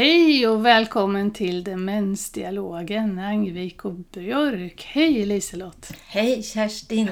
Hej 0.00 0.46
och 0.48 0.66
välkommen 0.66 1.30
till 1.30 1.64
Demensdialogen, 1.64 3.18
Angvik 3.18 3.84
och 3.84 3.94
Björk. 3.94 4.88
Hej 4.92 5.26
Liselott! 5.26 5.92
Hej 6.06 6.42
Kerstin! 6.42 7.10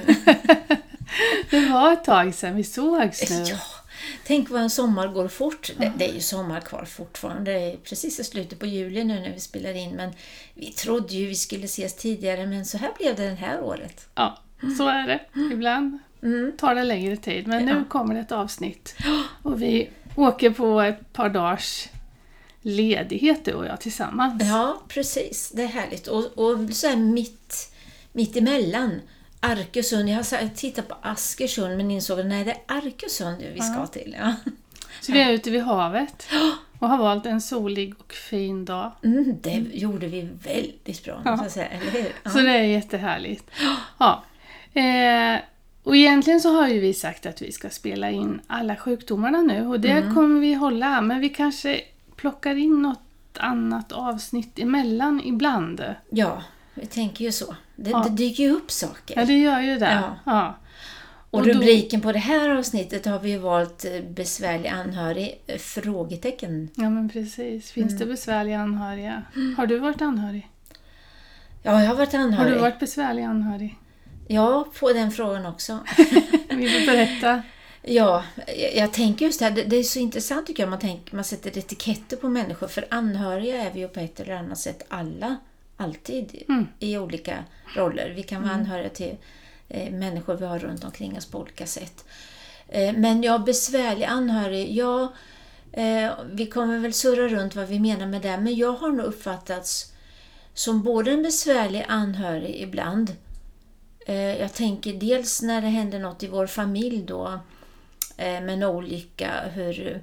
det 1.51 1.69
var 1.69 1.93
ett 1.93 2.05
tag 2.05 2.35
sedan 2.35 2.57
vi 2.57 2.65
sågs 2.65 3.31
nu. 3.31 3.45
Ja, 3.45 3.57
tänk 4.27 4.51
vad 4.51 4.63
en 4.63 4.71
sommar 4.71 5.09
går 5.09 5.29
fort. 5.29 5.71
Det, 5.79 5.93
det, 5.97 6.11
är 6.11 6.15
ju 6.15 6.21
sommar 6.21 6.61
kvar 6.61 6.85
fortfarande. 6.85 7.53
Det 7.53 7.59
är 7.59 7.77
precis 7.77 8.21
i 8.21 8.25
slutet 8.25 8.59
på 8.59 8.67
juli 8.67 9.05
nu 9.05 9.21
när 9.21 9.33
vi 9.33 9.41
spelar 9.41 9.77
in. 9.77 9.97
Men 9.97 10.13
vi 10.55 10.73
trodde 10.73 11.15
ju 11.15 11.27
vi 11.27 11.35
skulle 11.35 11.65
ses 11.65 11.97
tidigare, 11.97 12.47
men 12.47 12.65
så 12.65 12.79
här 12.79 12.91
blev 12.99 13.17
det 13.17 13.29
det 13.29 13.35
här 13.35 13.63
året. 13.63 14.09
Ja, 14.15 14.39
så 14.79 14.89
är 14.89 15.07
det. 15.07 15.21
Ibland 15.53 15.99
mm. 16.23 16.53
tar 16.57 16.75
det 16.75 16.85
längre 16.85 17.17
tid, 17.17 17.47
men 17.47 17.65
nu 17.65 17.85
kommer 17.89 18.15
det 18.15 18.21
ett 18.21 18.33
avsnitt. 18.33 18.97
Och 19.43 19.63
vi 19.63 19.91
åker 20.17 20.51
på 20.51 20.81
ett 20.81 21.13
par 21.13 21.29
dagars 21.29 21.89
ledighet 22.63 23.45
du 23.45 23.53
och 23.53 23.67
jag 23.67 23.81
tillsammans. 23.81 24.43
Ja, 24.49 24.83
precis. 24.89 25.53
Det 25.55 25.63
är 25.63 25.67
härligt. 25.67 26.07
Och, 26.07 26.25
och 26.39 26.71
så 26.71 26.87
här 26.87 26.97
mitt, 26.97 27.73
mitt 28.13 28.37
emellan 28.37 29.01
Arkösund. 29.41 30.09
Jag 30.09 30.17
har 30.17 30.55
tittat 30.55 30.89
på 30.89 30.97
Askersund 31.03 31.77
men 31.77 31.91
insåg 31.91 32.21
att 32.21 32.27
nej, 32.27 32.45
det 32.45 32.51
är 32.51 32.61
Arkösund 32.67 33.45
vi 33.55 33.61
ska 33.61 33.87
till. 33.87 34.17
Ja. 34.19 34.35
Så 35.01 35.13
vi 35.13 35.21
är 35.21 35.33
ute 35.33 35.51
vid 35.51 35.63
havet 35.63 36.29
och 36.79 36.89
har 36.89 36.99
valt 36.99 37.27
en 37.27 37.41
solig 37.41 37.95
och 37.99 38.13
fin 38.13 38.65
dag. 38.65 38.93
Mm, 39.05 39.37
det 39.43 39.65
gjorde 39.73 40.07
vi 40.07 40.29
väldigt 40.45 41.05
bra, 41.05 41.23
ja. 41.25 41.31
måste 41.31 41.51
säga. 41.51 41.69
Eller 41.69 41.91
hur? 41.91 42.13
Ja. 42.23 42.31
Så 42.31 42.39
det 42.39 42.51
är 42.51 42.63
jättehärligt. 42.63 43.51
Ja. 43.99 44.25
Eh, 44.81 45.41
och 45.83 45.97
egentligen 45.97 46.41
så 46.41 46.53
har 46.53 46.69
ju 46.69 46.81
vi 46.81 46.95
sagt 46.95 47.27
att 47.27 47.43
vi 47.43 47.53
ska 47.53 47.71
spela 47.71 48.11
in 48.11 48.41
alla 48.47 48.77
sjukdomarna 48.77 49.43
nu 49.43 49.67
och 49.67 49.81
det 49.81 49.91
mm. 49.91 50.15
kommer 50.15 50.41
vi 50.41 50.55
hålla, 50.55 51.01
men 51.01 51.21
vi 51.21 51.29
kanske 51.29 51.81
plockar 52.19 52.55
in 52.55 52.83
något 52.83 53.39
annat 53.39 53.93
avsnitt 53.93 54.59
emellan 54.59 55.21
ibland. 55.25 55.85
Ja, 56.11 56.43
vi 56.75 56.87
tänker 56.87 57.25
ju 57.25 57.33
så. 57.33 57.57
Det, 57.77 57.91
ja. 57.91 58.05
det 58.09 58.17
dyker 58.17 58.43
ju 58.43 58.51
upp 58.51 58.71
saker. 58.71 59.21
Ja, 59.21 59.25
det 59.25 59.39
gör 59.39 59.61
ju 59.61 59.79
det. 59.79 59.93
Ja. 59.93 60.17
ja. 60.25 60.57
Och, 61.31 61.41
och 61.41 61.47
rubriken 61.47 62.01
då... 62.01 62.05
på 62.05 62.13
det 62.13 62.19
här 62.19 62.51
avsnittet 62.51 63.07
har 63.07 63.19
vi 63.19 63.37
valt 63.37 63.85
eh, 63.85 64.03
besvärlig 64.11 64.69
anhörig? 64.69 65.43
Eh, 65.47 65.59
frågetecken. 65.59 66.69
Ja, 66.75 66.91
men 66.91 67.09
precis. 67.09 67.71
Finns 67.71 67.93
mm. 67.93 67.99
det 67.99 68.07
besvärliga 68.07 68.59
anhöriga? 68.59 69.23
Har 69.57 69.67
du 69.67 69.79
varit 69.79 70.03
anhörig? 70.03 70.49
Ja, 71.63 71.83
jag 71.83 71.89
har 71.89 71.97
varit 71.97 72.15
anhörig. 72.15 72.51
Har 72.51 72.57
du 72.57 72.61
varit 72.61 72.81
besvärlig 72.81 73.23
anhörig? 73.23 73.79
Ja, 74.29 74.67
på 74.81 74.93
den 74.93 75.11
frågan 75.11 75.47
också. 75.47 75.79
Vill 76.49 76.73
du 76.73 76.87
berätta? 76.87 77.43
Ja, 77.83 78.25
jag 78.75 78.93
tänker 78.93 79.27
just 79.27 79.39
det 79.39 79.45
här, 79.45 79.65
det 79.67 79.77
är 79.77 79.83
så 79.83 79.99
intressant 79.99 80.47
tycker 80.47 80.63
jag, 80.63 80.71
man, 80.71 80.79
tänker, 80.79 81.15
man 81.15 81.25
sätter 81.25 81.59
etiketter 81.59 82.17
på 82.17 82.29
människor, 82.29 82.69
för 82.69 82.87
anhöriga 82.91 83.63
är 83.63 83.73
vi 83.73 83.81
ju 83.81 83.89
på 83.89 84.01
ett 84.01 84.21
eller 84.21 84.35
annat 84.35 84.59
sätt 84.59 84.87
alla, 84.89 85.37
alltid, 85.77 86.43
mm. 86.49 86.67
i 86.79 86.99
olika 86.99 87.45
roller. 87.77 88.13
Vi 88.17 88.23
kan 88.23 88.43
vara 88.43 88.53
mm. 88.53 88.65
anhöriga 88.65 88.89
till 88.89 89.17
eh, 89.69 89.93
människor 89.93 90.35
vi 90.35 90.47
har 90.47 90.59
runt 90.59 90.85
omkring 90.85 91.17
oss 91.17 91.27
på 91.27 91.39
olika 91.39 91.67
sätt. 91.67 92.05
Eh, 92.69 92.95
men 92.97 93.23
ja, 93.23 93.39
besvärlig 93.39 94.05
anhörig, 94.05 94.77
ja, 94.77 95.13
eh, 95.73 96.11
vi 96.33 96.47
kommer 96.47 96.79
väl 96.79 96.93
surra 96.93 97.29
runt 97.29 97.57
vad 97.57 97.69
vi 97.69 97.81
menar 97.81 98.07
med 98.07 98.23
det, 98.23 98.39
men 98.39 98.57
jag 98.57 98.73
har 98.73 98.93
nog 98.93 99.07
uppfattats 99.07 99.93
som 100.55 100.83
både 100.83 101.11
en 101.11 101.23
besvärlig 101.23 101.85
anhörig 101.89 102.57
ibland, 102.63 103.17
eh, 104.07 104.41
jag 104.41 104.55
tänker 104.55 104.93
dels 104.93 105.43
när 105.43 105.63
det 105.63 105.69
händer 105.69 105.99
något 105.99 106.23
i 106.23 106.27
vår 106.27 106.47
familj 106.47 107.03
då, 107.03 107.41
men 108.19 108.47
med 108.47 108.55
en 108.55 108.63
olycka. 108.63 109.49
Hur, 109.49 110.03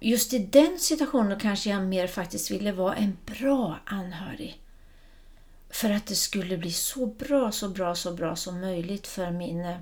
just 0.00 0.32
i 0.32 0.38
den 0.38 0.78
situationen 0.78 1.40
kanske 1.40 1.70
jag 1.70 1.82
mer 1.82 2.06
faktiskt 2.06 2.50
ville 2.50 2.72
vara 2.72 2.94
en 2.94 3.16
bra 3.26 3.78
anhörig. 3.84 4.60
För 5.70 5.90
att 5.90 6.06
det 6.06 6.14
skulle 6.14 6.56
bli 6.56 6.72
så 6.72 7.06
bra, 7.06 7.52
så 7.52 7.68
bra, 7.68 7.94
så 7.94 8.12
bra 8.12 8.36
som 8.36 8.60
möjligt 8.60 9.06
för 9.06 9.30
min 9.30 9.60
eh, 9.60 9.76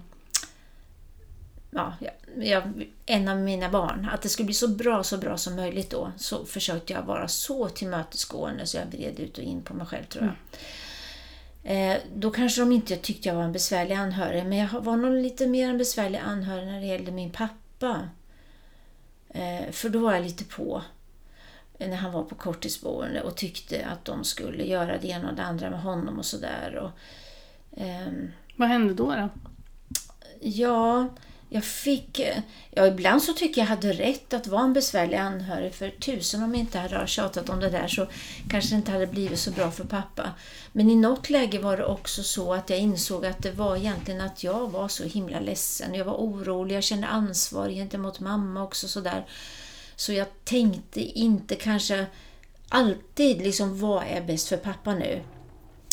ja, 1.70 1.94
jag, 2.36 2.86
en 3.06 3.28
av 3.28 3.38
mina 3.38 3.70
barn. 3.70 4.08
Att 4.12 4.22
det 4.22 4.28
skulle 4.28 4.46
bli 4.46 4.54
så 4.54 4.68
bra, 4.68 5.02
så 5.02 5.18
bra 5.18 5.36
som 5.36 5.56
möjligt 5.56 5.90
då. 5.90 6.12
Så 6.16 6.44
försökte 6.44 6.92
jag 6.92 7.02
vara 7.02 7.28
så 7.28 7.68
tillmötesgående 7.68 8.66
så 8.66 8.76
jag 8.76 8.86
vred 8.86 9.20
ut 9.20 9.38
och 9.38 9.44
in 9.44 9.62
på 9.62 9.74
mig 9.74 9.86
själv 9.86 10.04
tror 10.04 10.24
jag. 10.24 10.30
Mm. 10.30 10.38
Eh, 11.68 11.96
då 12.14 12.30
kanske 12.30 12.60
de 12.60 12.72
inte 12.72 12.96
tyckte 12.96 13.28
jag 13.28 13.36
var 13.36 13.42
en 13.42 13.52
besvärlig 13.52 13.94
anhörig, 13.94 14.46
men 14.46 14.58
jag 14.58 14.80
var 14.80 14.96
nog 14.96 15.14
lite 15.14 15.46
mer 15.46 15.70
en 15.70 15.78
besvärlig 15.78 16.18
anhörig 16.18 16.66
när 16.66 16.80
det 16.80 16.86
gällde 16.86 17.10
min 17.12 17.30
pappa. 17.30 18.08
Eh, 19.28 19.70
för 19.70 19.88
då 19.88 19.98
var 19.98 20.14
jag 20.14 20.24
lite 20.24 20.44
på 20.44 20.82
när 21.78 21.96
han 21.96 22.12
var 22.12 22.22
på 22.22 22.34
korttidsboende 22.34 23.22
och 23.22 23.36
tyckte 23.36 23.86
att 23.86 24.04
de 24.04 24.24
skulle 24.24 24.64
göra 24.64 24.98
det 24.98 25.08
ena 25.08 25.30
och 25.30 25.36
det 25.36 25.42
andra 25.42 25.70
med 25.70 25.80
honom 25.82 26.18
och 26.18 26.24
sådär. 26.24 26.92
Eh, 27.72 28.12
Vad 28.56 28.68
hände 28.68 28.94
då? 28.94 29.10
då? 29.14 29.28
Ja, 30.40 31.08
jag 31.48 31.64
fick... 31.64 32.20
Ja, 32.70 32.86
ibland 32.86 33.22
så 33.22 33.32
tycker 33.32 33.60
jag 33.60 33.68
hade 33.68 33.92
rätt 33.92 34.34
att 34.34 34.46
vara 34.46 34.62
en 34.62 34.72
besvärlig 34.72 35.16
anhörig. 35.16 35.74
För 35.74 35.90
tusen 35.90 36.42
om 36.42 36.54
jag 36.54 36.60
inte 36.60 36.78
hade 36.78 37.06
tjatat 37.06 37.48
om 37.48 37.60
det 37.60 37.70
där 37.70 37.88
så 37.88 38.06
kanske 38.50 38.70
det 38.70 38.76
inte 38.76 38.92
hade 38.92 39.06
blivit 39.06 39.38
så 39.38 39.50
bra 39.50 39.70
för 39.70 39.84
pappa. 39.84 40.30
Men 40.72 40.90
i 40.90 40.96
något 40.96 41.30
läge 41.30 41.58
var 41.58 41.76
det 41.76 41.84
också 41.84 42.22
så 42.22 42.54
att 42.54 42.70
jag 42.70 42.78
insåg 42.78 43.26
att 43.26 43.42
det 43.42 43.50
var 43.50 43.76
egentligen 43.76 44.20
att 44.20 44.44
jag 44.44 44.70
var 44.70 44.88
så 44.88 45.04
himla 45.04 45.40
ledsen. 45.40 45.94
Jag 45.94 46.04
var 46.04 46.14
orolig, 46.14 46.76
jag 46.76 46.84
kände 46.84 47.06
ansvar 47.06 47.68
gentemot 47.68 48.20
mamma 48.20 48.62
också 48.62 48.88
sådär. 48.88 49.26
Så 49.96 50.12
jag 50.12 50.26
tänkte 50.44 51.00
inte 51.00 51.54
kanske 51.54 52.06
alltid 52.68 53.42
liksom 53.42 53.80
vad 53.80 54.04
är 54.08 54.20
bäst 54.20 54.48
för 54.48 54.56
pappa 54.56 54.94
nu? 54.94 55.22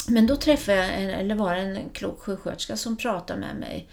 Men 0.08 0.26
då 0.26 0.36
träffade 0.36 0.78
jag, 0.78 1.02
en, 1.02 1.10
eller 1.10 1.34
var 1.34 1.54
det 1.54 1.60
en 1.60 1.90
klok 1.92 2.20
sjuksköterska 2.20 2.76
som 2.76 2.96
pratade 2.96 3.40
med 3.40 3.56
mig 3.56 3.88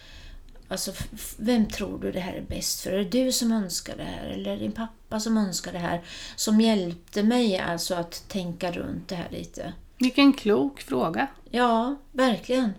Alltså, 0.71 0.91
vem 1.37 1.65
tror 1.65 1.99
du 1.99 2.11
det 2.11 2.19
här 2.19 2.33
är 2.33 2.41
bäst 2.41 2.81
för? 2.81 2.91
Är 2.91 2.97
det 2.97 3.23
du 3.23 3.31
som 3.31 3.51
önskar 3.51 3.97
det 3.97 4.03
här 4.03 4.29
eller 4.29 4.57
din 4.57 4.71
pappa 4.71 5.19
som 5.19 5.37
önskar 5.37 5.71
det 5.71 5.79
här? 5.79 6.01
Som 6.35 6.61
hjälpte 6.61 7.23
mig 7.23 7.57
alltså 7.57 7.95
att 7.95 8.23
tänka 8.27 8.71
runt 8.71 9.07
det 9.07 9.15
här 9.15 9.27
lite. 9.31 9.73
Vilken 9.99 10.33
klok 10.33 10.81
fråga. 10.81 11.27
Ja, 11.49 11.95
verkligen. 12.11 12.73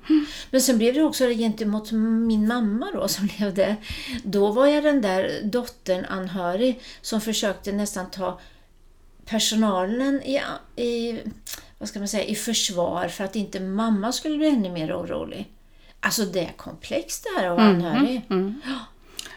Men 0.51 0.61
sen 0.61 0.79
blev 0.79 0.95
det 0.95 1.03
också 1.03 1.29
gentemot 1.29 1.93
min 1.93 2.47
mamma 2.47 2.91
då 2.95 3.09
som 3.09 3.29
levde. 3.39 3.77
Då 4.25 4.51
var 4.51 4.67
jag 4.67 4.85
den 4.85 5.03
där 5.03 5.41
dottern 5.45 6.05
anhörig 6.05 6.81
som 7.03 7.21
försökte 7.21 7.73
nästan 7.73 8.11
ta 8.11 8.41
personalen 9.25 10.23
i, 10.23 10.41
i, 10.83 11.21
vad 11.79 11.89
ska 11.89 11.99
man 11.99 12.09
säga, 12.09 12.25
i 12.25 12.35
försvar 12.35 13.09
för 13.09 13.25
att 13.25 13.37
inte 13.37 13.61
mamma 13.61 14.13
skulle 14.13 14.37
bli 14.37 14.49
ännu 14.49 14.71
mer 14.71 14.93
orolig. 14.93 15.49
Alltså 16.05 16.25
det 16.25 16.45
är 16.45 16.53
komplext 16.53 17.25
det 17.25 17.41
här 17.41 17.51
att 17.51 17.57
vara 17.57 17.69
mm, 17.69 17.77
anhörig. 17.77 18.27
Mm, 18.31 18.43
mm. 18.43 18.61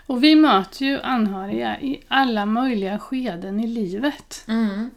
Och 0.05 0.23
vi 0.23 0.35
möter 0.35 0.85
ju 0.85 1.01
anhöriga 1.01 1.79
i 1.81 2.03
alla 2.07 2.45
möjliga 2.45 2.99
skeden 2.99 3.59
i 3.59 3.67
livet. 3.67 4.43
Mm. 4.47 4.89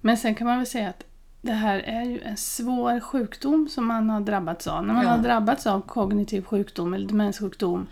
Men 0.00 0.16
sen 0.16 0.34
kan 0.34 0.46
man 0.46 0.58
väl 0.58 0.66
säga 0.66 0.88
att 0.88 1.04
det 1.40 1.52
här 1.52 1.78
är 1.78 2.02
ju 2.02 2.20
en 2.20 2.36
svår 2.36 3.00
sjukdom 3.00 3.68
som 3.68 3.86
man 3.86 4.10
har 4.10 4.20
drabbats 4.20 4.66
av. 4.66 4.86
När 4.86 4.94
man 4.94 5.04
ja. 5.04 5.10
har 5.10 5.18
drabbats 5.18 5.66
av 5.66 5.80
kognitiv 5.80 6.44
sjukdom 6.44 6.94
eller 6.94 7.08
demenssjukdom. 7.08 7.86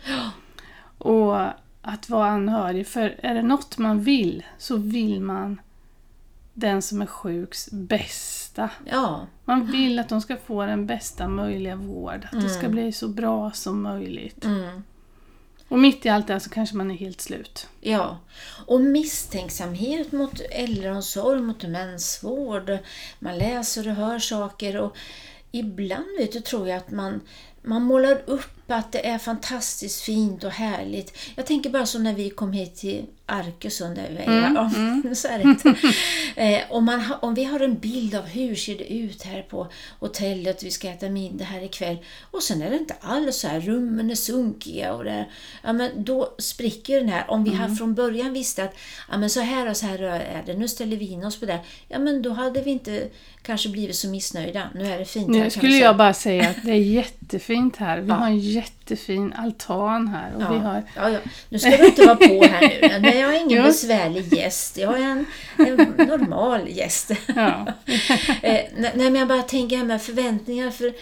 Och 0.97 1.41
att 1.81 2.09
vara 2.09 2.27
anhörig, 2.27 2.87
för 2.87 3.19
är 3.23 3.33
det 3.33 3.41
något 3.41 3.77
man 3.77 4.01
vill 4.01 4.43
så 4.57 4.77
vill 4.77 5.21
man 5.21 5.61
den 6.53 6.81
som 6.81 7.01
är 7.01 7.05
sjuks 7.05 7.69
bästa. 8.53 8.69
Ja. 8.85 9.27
Man 9.45 9.71
vill 9.71 9.99
att 9.99 10.09
de 10.09 10.21
ska 10.21 10.37
få 10.37 10.65
den 10.65 10.85
bästa 10.85 11.27
möjliga 11.27 11.75
vård. 11.75 12.25
Att 12.25 12.33
mm. 12.33 12.43
det 12.43 12.49
ska 12.49 12.65
mm. 12.65 12.71
bli 12.71 12.91
så 12.91 13.07
bra 13.07 13.51
som 13.51 13.81
möjligt. 13.81 14.45
Mm. 14.45 14.83
Och 15.67 15.79
mitt 15.79 16.05
i 16.05 16.09
allt 16.09 16.27
det 16.27 16.33
här 16.33 16.39
så 16.39 16.49
kanske 16.49 16.75
man 16.75 16.91
är 16.91 16.95
helt 16.95 17.21
slut. 17.21 17.67
Ja, 17.81 18.17
och 18.67 18.81
misstänksamhet 18.81 20.11
mot 20.11 20.41
äldreomsorg, 20.51 21.41
mot 21.41 21.59
demensvård. 21.59 22.77
Man 23.19 23.37
läser 23.37 23.87
och 23.87 23.95
hör 23.95 24.19
saker 24.19 24.77
och 24.77 24.97
ibland 25.51 26.05
vet 26.19 26.31
du, 26.31 26.39
tror 26.39 26.67
jag 26.67 26.77
att 26.77 26.91
man, 26.91 27.21
man 27.61 27.81
målar 27.81 28.21
upp 28.25 28.62
att 28.67 28.91
det 28.91 29.07
är 29.07 29.17
fantastiskt 29.17 30.01
fint 30.01 30.43
och 30.43 30.51
härligt. 30.51 31.17
Jag 31.35 31.45
tänker 31.45 31.69
bara 31.69 31.85
som 31.85 32.03
när 32.03 32.13
vi 32.13 32.29
kom 32.29 32.53
hit 32.53 32.75
till 32.75 33.05
Arkösund, 33.25 33.95
där 33.95 34.09
vi 34.09 34.17
är. 34.17 34.37
Mm, 34.37 34.55
ja, 34.55 34.71
mm. 34.75 35.15
så 35.15 35.27
är 35.27 35.39
det. 35.39 35.75
eh, 36.41 36.61
om, 36.69 36.85
man 36.85 37.01
ha, 37.01 37.15
om 37.15 37.33
vi 37.33 37.43
har 37.43 37.59
en 37.59 37.77
bild 37.77 38.15
av 38.15 38.25
hur 38.25 38.55
ser 38.55 38.77
det 38.77 38.93
ut 38.93 39.23
här 39.23 39.41
på 39.41 39.67
hotellet, 39.99 40.63
vi 40.63 40.71
ska 40.71 40.89
äta 40.89 41.09
middag 41.09 41.45
här 41.45 41.63
ikväll. 41.63 41.97
Och 42.31 42.43
sen 42.43 42.61
är 42.61 42.69
det 42.69 42.77
inte 42.77 42.95
alls 43.01 43.37
så 43.37 43.47
här, 43.47 43.59
rummen 43.59 44.11
är 44.11 44.15
sunkiga 44.15 44.93
och 44.93 45.03
det, 45.03 45.25
ja, 45.63 45.73
men 45.73 46.03
då 46.03 46.35
spricker 46.39 46.99
den 46.99 47.09
här. 47.09 47.31
Om 47.31 47.43
vi 47.43 47.53
mm. 47.53 47.75
från 47.75 47.93
början 47.93 48.33
visste 48.33 48.63
att 48.63 48.75
ja, 49.11 49.17
men 49.17 49.29
så 49.29 49.39
här 49.39 49.69
och 49.69 49.77
så 49.77 49.85
här 49.85 49.99
är 49.99 50.43
det, 50.45 50.53
nu 50.53 50.67
ställer 50.67 50.97
vi 50.97 51.05
in 51.05 51.25
oss 51.25 51.39
på 51.39 51.45
det. 51.45 51.59
Ja 51.87 51.99
men 51.99 52.21
då 52.21 52.29
hade 52.29 52.61
vi 52.61 52.71
inte 52.71 53.07
kanske 53.41 53.69
blivit 53.69 53.95
så 53.95 54.07
missnöjda. 54.07 54.69
Nu 54.75 54.91
är 54.91 54.99
det 54.99 55.05
fint 55.05 55.27
Nu 55.27 55.49
skulle 55.49 55.77
jag 55.77 55.97
bara 55.97 56.13
säga 56.13 56.49
att 56.49 56.63
det 56.63 56.71
är 56.71 56.75
jättefint 56.75 57.23
jättefint 57.33 57.77
här. 57.77 57.99
Vi 57.99 58.09
Ja. 58.09 58.15
har 58.15 58.27
en 58.27 58.39
jättefin 58.53 59.33
altan 59.33 60.07
här. 60.07 60.35
Och 60.35 60.41
Ja. 60.41 60.53
vi 60.53 60.57
har... 60.59 60.83
Ja, 60.95 61.09
ja. 61.09 61.19
Nu 61.49 61.59
ska 61.59 61.69
du 61.77 61.85
inte 61.85 62.05
vara 62.05 62.15
på 62.15 62.43
här 62.43 62.77
nu. 62.81 62.99
Nej, 63.01 63.19
jag 63.19 63.35
är 63.35 63.39
ingen 63.39 63.57
Jo. 63.57 63.63
besvärlig 63.63 64.33
gäst. 64.33 64.77
Jag 64.77 64.99
är 64.99 65.03
en, 65.03 65.25
en 65.57 66.07
normal 66.07 66.69
gäst. 66.69 67.11
Ja. 67.35 67.65
Eh, 68.41 68.61
nej, 68.77 68.91
men 68.95 69.15
jag 69.15 69.27
bara 69.27 69.41
tänker 69.41 69.77
här 69.77 69.85
med 69.85 70.01
förväntningar. 70.01 70.71
För 70.71 70.93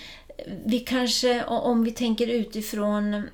vi 0.65 0.79
kanske, 0.79 1.43
om 1.43 1.83
vi 1.83 1.91
tänker 1.91 2.27
utifrån 2.27 3.27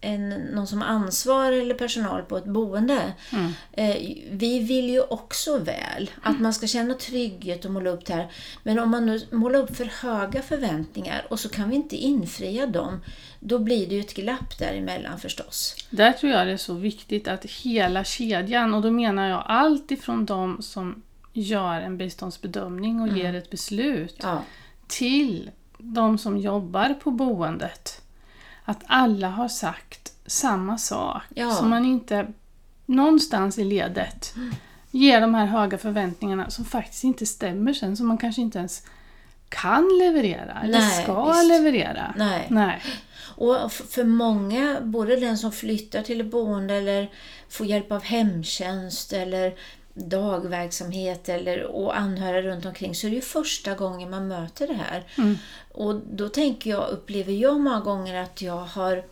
en, 0.00 0.28
någon 0.28 0.66
som 0.66 0.80
har 0.80 0.88
ansvar 0.88 1.52
eller 1.52 1.74
personal 1.74 2.22
på 2.22 2.36
ett 2.36 2.44
boende. 2.44 3.12
Mm. 3.32 3.52
Eh, 3.72 3.96
vi 4.30 4.58
vill 4.58 4.90
ju 4.90 5.00
också 5.00 5.58
väl. 5.58 6.10
Att 6.22 6.40
man 6.40 6.54
ska 6.54 6.66
känna 6.66 6.94
trygghet 6.94 7.64
och 7.64 7.70
måla 7.70 7.90
upp 7.90 8.06
det 8.06 8.14
här. 8.14 8.32
Men 8.62 8.78
om 8.78 8.90
man 8.90 9.06
nu 9.06 9.20
målar 9.30 9.58
upp 9.58 9.76
för 9.76 9.84
höga 9.84 10.42
förväntningar 10.42 11.26
och 11.30 11.40
så 11.40 11.48
kan 11.48 11.70
vi 11.70 11.76
inte 11.76 11.96
infria 11.96 12.66
dem. 12.66 13.00
Då 13.40 13.58
blir 13.58 13.86
det 13.86 13.94
ju 13.94 14.00
ett 14.00 14.14
glapp 14.14 14.58
däremellan 14.58 15.18
förstås. 15.18 15.76
Där 15.90 16.12
tror 16.12 16.32
jag 16.32 16.46
det 16.46 16.52
är 16.52 16.56
så 16.56 16.74
viktigt 16.74 17.28
att 17.28 17.44
hela 17.44 18.04
kedjan, 18.04 18.74
och 18.74 18.82
då 18.82 18.90
menar 18.90 19.28
jag 19.28 19.42
allt 19.46 19.90
ifrån 19.90 20.26
de 20.26 20.62
som 20.62 21.02
gör 21.32 21.80
en 21.80 21.98
biståndsbedömning 21.98 23.00
och 23.00 23.08
ger 23.08 23.34
ett 23.34 23.50
beslut 23.50 24.16
Ja, 24.22 24.42
till 24.86 25.50
de 25.78 26.18
som 26.18 26.38
jobbar 26.38 26.94
på 26.94 27.10
boendet. 27.10 28.02
Att 28.68 28.80
alla 28.86 29.28
har 29.28 29.48
sagt 29.48 30.12
samma 30.26 30.78
sak. 30.78 31.22
Ja. 31.34 31.50
Så 31.50 31.64
man 31.64 31.84
inte 31.84 32.26
någonstans 32.86 33.58
i 33.58 33.64
ledet 33.64 34.34
ger 34.90 35.20
de 35.20 35.34
här 35.34 35.46
höga 35.46 35.78
förväntningarna 35.78 36.50
som 36.50 36.64
faktiskt 36.64 37.04
inte 37.04 37.26
stämmer 37.26 37.72
sen, 37.72 37.96
som 37.96 38.06
man 38.06 38.18
kanske 38.18 38.40
inte 38.42 38.58
ens 38.58 38.82
kan 39.48 39.88
leverera 39.98 40.60
eller 40.64 40.78
Nej, 40.78 41.02
ska 41.02 41.32
visst. 41.32 41.46
leverera. 41.48 42.14
nej. 42.16 42.46
Nej. 42.50 42.82
Och 43.36 43.72
för 43.72 44.04
många, 44.04 44.76
både 44.80 45.16
den 45.16 45.38
som 45.38 45.52
flyttar 45.52 46.02
till 46.02 46.20
ett 46.20 46.30
boende 46.30 46.74
eller 46.74 47.10
får 47.48 47.66
hjälp 47.66 47.92
av 47.92 48.02
hemtjänst 48.02 49.12
eller 49.12 49.54
dagverksamhet 49.98 51.28
eller, 51.28 51.62
och 51.62 51.98
anhöriga 51.98 52.42
runt 52.42 52.66
omkring 52.66 52.94
så 52.94 53.06
är 53.06 53.10
det 53.10 53.16
ju 53.16 53.22
första 53.22 53.74
gången 53.74 54.10
man 54.10 54.28
möter 54.28 54.66
det 54.66 54.74
här. 54.74 55.04
Och 55.72 55.94
då 55.94 56.28
tänker 56.28 56.70
jag, 56.70 56.88
upplever 56.88 57.32
jag 57.32 57.60
många 57.60 57.80
gånger 57.80 58.22
att 58.22 58.42
jag 58.42 58.64
har 58.64 59.04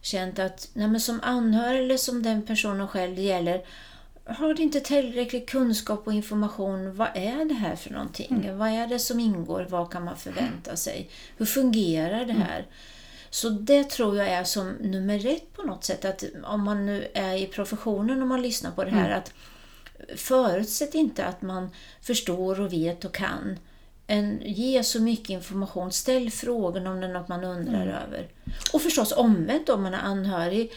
känt 0.00 0.38
att 0.38 0.68
nej 0.72 1.00
som 1.00 1.20
anhörig 1.22 1.84
eller 1.84 1.96
som 1.96 2.22
den 2.22 2.46
personen 2.46 2.88
själv 2.88 3.16
det 3.16 3.22
gäller 3.22 3.64
har 4.28 4.54
det 4.54 4.62
inte 4.62 4.80
tillräcklig 4.80 5.48
kunskap 5.48 6.06
och 6.06 6.12
information. 6.12 6.96
Vad 6.96 7.08
är 7.14 7.44
det 7.44 7.54
här 7.54 7.76
för 7.76 7.90
någonting? 7.90 8.58
Vad 8.58 8.68
är 8.68 8.86
det 8.86 8.98
som 8.98 9.20
ingår? 9.20 9.66
Vad 9.70 9.92
kan 9.92 10.04
man 10.04 10.16
förvänta 10.16 10.76
sig? 10.76 11.10
Hur 11.36 11.46
fungerar 11.46 12.24
det 12.24 12.32
här? 12.32 12.66
Så 13.30 13.48
det 13.48 13.84
tror 13.90 14.16
jag 14.16 14.28
är 14.28 14.44
som 14.44 14.70
nummer 14.70 15.26
ett 15.26 15.52
på 15.52 15.62
något 15.62 15.84
sätt. 15.84 16.04
Att 16.04 16.24
om 16.44 16.64
man 16.64 16.86
nu 16.86 17.08
är 17.14 17.34
i 17.34 17.46
professionen 17.46 18.22
och 18.22 18.28
man 18.28 18.42
lyssnar 18.42 18.70
på 18.70 18.84
det 18.84 18.90
här. 18.90 19.10
att 19.10 19.32
Förutsätt 20.16 20.94
inte 20.94 21.24
att 21.26 21.42
man 21.42 21.70
förstår 22.02 22.60
och 22.60 22.72
vet 22.72 23.04
och 23.04 23.14
kan. 23.14 23.58
En, 24.06 24.40
ge 24.44 24.82
så 24.82 25.02
mycket 25.02 25.30
information. 25.30 25.92
Ställ 25.92 26.30
frågor 26.30 26.86
om 26.86 27.00
det 27.00 27.06
är 27.06 27.12
något 27.12 27.28
man 27.28 27.44
undrar 27.44 27.86
över. 27.86 28.28
Och 28.72 28.82
förstås 28.82 29.12
omvänt 29.12 29.68
om 29.68 29.82
man 29.82 29.94
är 29.94 29.98
anhörig. 30.02 30.72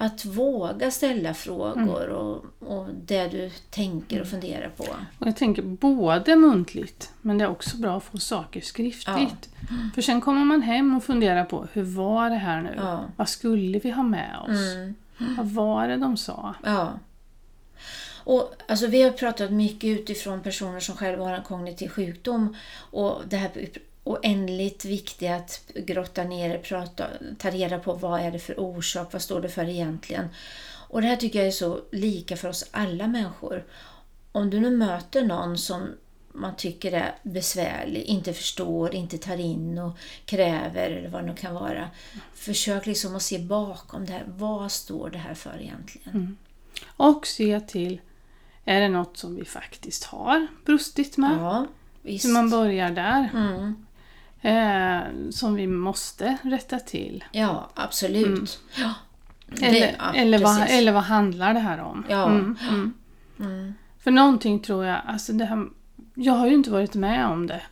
Att 0.00 0.24
våga 0.24 0.90
ställa 0.90 1.34
frågor 1.34 2.08
och, 2.08 2.44
och 2.68 2.86
det 3.06 3.28
du 3.28 3.50
tänker 3.70 4.20
och 4.20 4.26
funderar 4.26 4.68
på. 4.68 4.84
Och 5.18 5.26
jag 5.26 5.36
tänker 5.36 5.62
både 5.62 6.36
muntligt, 6.36 7.12
men 7.22 7.38
det 7.38 7.44
är 7.44 7.48
också 7.48 7.76
bra 7.76 7.96
att 7.96 8.04
få 8.04 8.18
saker 8.18 8.60
skriftligt. 8.60 9.48
För 9.94 10.02
sen 10.02 10.20
kommer 10.20 10.44
man 10.44 10.62
hem 10.62 10.96
och 10.96 11.04
funderar 11.04 11.44
på, 11.44 11.66
hur 11.72 11.82
var 11.82 12.30
det 12.30 12.36
här 12.36 12.62
nu? 12.62 12.74
Ja. 12.76 13.04
Vad 13.16 13.28
skulle 13.28 13.78
vi 13.78 13.90
ha 13.90 14.02
med 14.02 14.36
oss? 14.48 14.74
Mm. 14.74 14.94
Vad 15.36 15.46
var 15.46 15.88
det 15.88 15.96
de 15.96 16.16
sa? 16.16 16.54
Ja. 16.64 16.92
Och, 18.28 18.54
alltså, 18.66 18.86
vi 18.86 19.02
har 19.02 19.10
pratat 19.10 19.50
mycket 19.50 20.00
utifrån 20.00 20.42
personer 20.42 20.80
som 20.80 20.96
själva 20.96 21.24
har 21.24 21.32
en 21.32 21.42
kognitiv 21.42 21.88
sjukdom. 21.88 22.56
Och 22.90 23.22
det 23.28 23.36
här 23.36 23.50
oändligt 24.04 24.84
viktiga 24.84 25.36
att 25.36 25.62
grotta 25.74 26.24
ner 26.24 26.58
prata, 26.58 27.06
ta 27.38 27.50
reda 27.50 27.78
på 27.78 27.92
vad 27.92 28.20
är 28.20 28.30
det 28.30 28.38
för 28.38 28.60
orsak, 28.60 29.12
vad 29.12 29.22
står 29.22 29.40
det 29.40 29.48
för 29.48 29.68
egentligen. 29.68 30.28
Och 30.88 31.02
det 31.02 31.08
här 31.08 31.16
tycker 31.16 31.38
jag 31.38 31.48
är 31.48 31.52
så 31.52 31.80
lika 31.92 32.36
för 32.36 32.48
oss 32.48 32.68
alla 32.70 33.06
människor. 33.06 33.64
Om 34.32 34.50
du 34.50 34.60
nu 34.60 34.70
möter 34.70 35.24
någon 35.24 35.58
som 35.58 35.88
man 36.32 36.56
tycker 36.56 36.92
är 36.92 37.14
besvärlig, 37.22 38.02
inte 38.02 38.32
förstår, 38.32 38.94
inte 38.94 39.18
tar 39.18 39.40
in 39.40 39.78
och 39.78 39.98
kräver 40.24 40.90
eller 40.90 41.08
vad 41.08 41.22
det 41.22 41.26
nu 41.26 41.34
kan 41.34 41.54
vara. 41.54 41.90
Försök 42.34 42.86
liksom 42.86 43.16
att 43.16 43.22
se 43.22 43.38
bakom 43.38 44.06
det 44.06 44.12
här. 44.12 44.24
Vad 44.26 44.72
står 44.72 45.10
det 45.10 45.18
här 45.18 45.34
för 45.34 45.60
egentligen? 45.60 46.10
Mm. 46.10 46.36
Och 46.96 47.26
se 47.26 47.60
till, 47.60 48.00
är 48.68 48.80
det 48.80 48.88
något 48.88 49.16
som 49.16 49.34
vi 49.36 49.44
faktiskt 49.44 50.04
har 50.04 50.46
brustit 50.64 51.16
med? 51.16 51.38
Ja, 51.40 51.66
visst. 52.02 52.24
Så 52.24 52.30
man 52.30 52.50
börjar 52.50 52.90
där. 52.90 53.30
Mm. 53.34 53.74
Eh, 54.40 55.30
som 55.30 55.54
vi 55.54 55.66
måste 55.66 56.38
rätta 56.42 56.78
till. 56.78 57.24
Ja, 57.32 57.70
absolut. 57.74 58.60
Ja. 58.76 58.94
Det- 59.46 59.66
Eller, 59.66 59.96
ja, 59.98 60.12
eller, 60.14 60.38
vad, 60.38 60.66
eller 60.68 60.92
vad 60.92 61.02
handlar 61.02 61.54
det 61.54 61.60
här 61.60 61.78
om? 61.80 62.04
Ja. 62.08 62.26
Mm, 62.30 62.56
mm. 62.68 62.94
Mm. 63.40 63.74
För 63.98 64.10
någonting 64.10 64.60
tror 64.60 64.84
jag, 64.84 65.00
alltså 65.06 65.32
det 65.32 65.44
här, 65.44 65.66
jag 66.14 66.32
har 66.32 66.46
ju 66.46 66.54
inte 66.54 66.70
varit 66.70 66.94
med 66.94 67.26
om 67.26 67.46
det. 67.46 67.62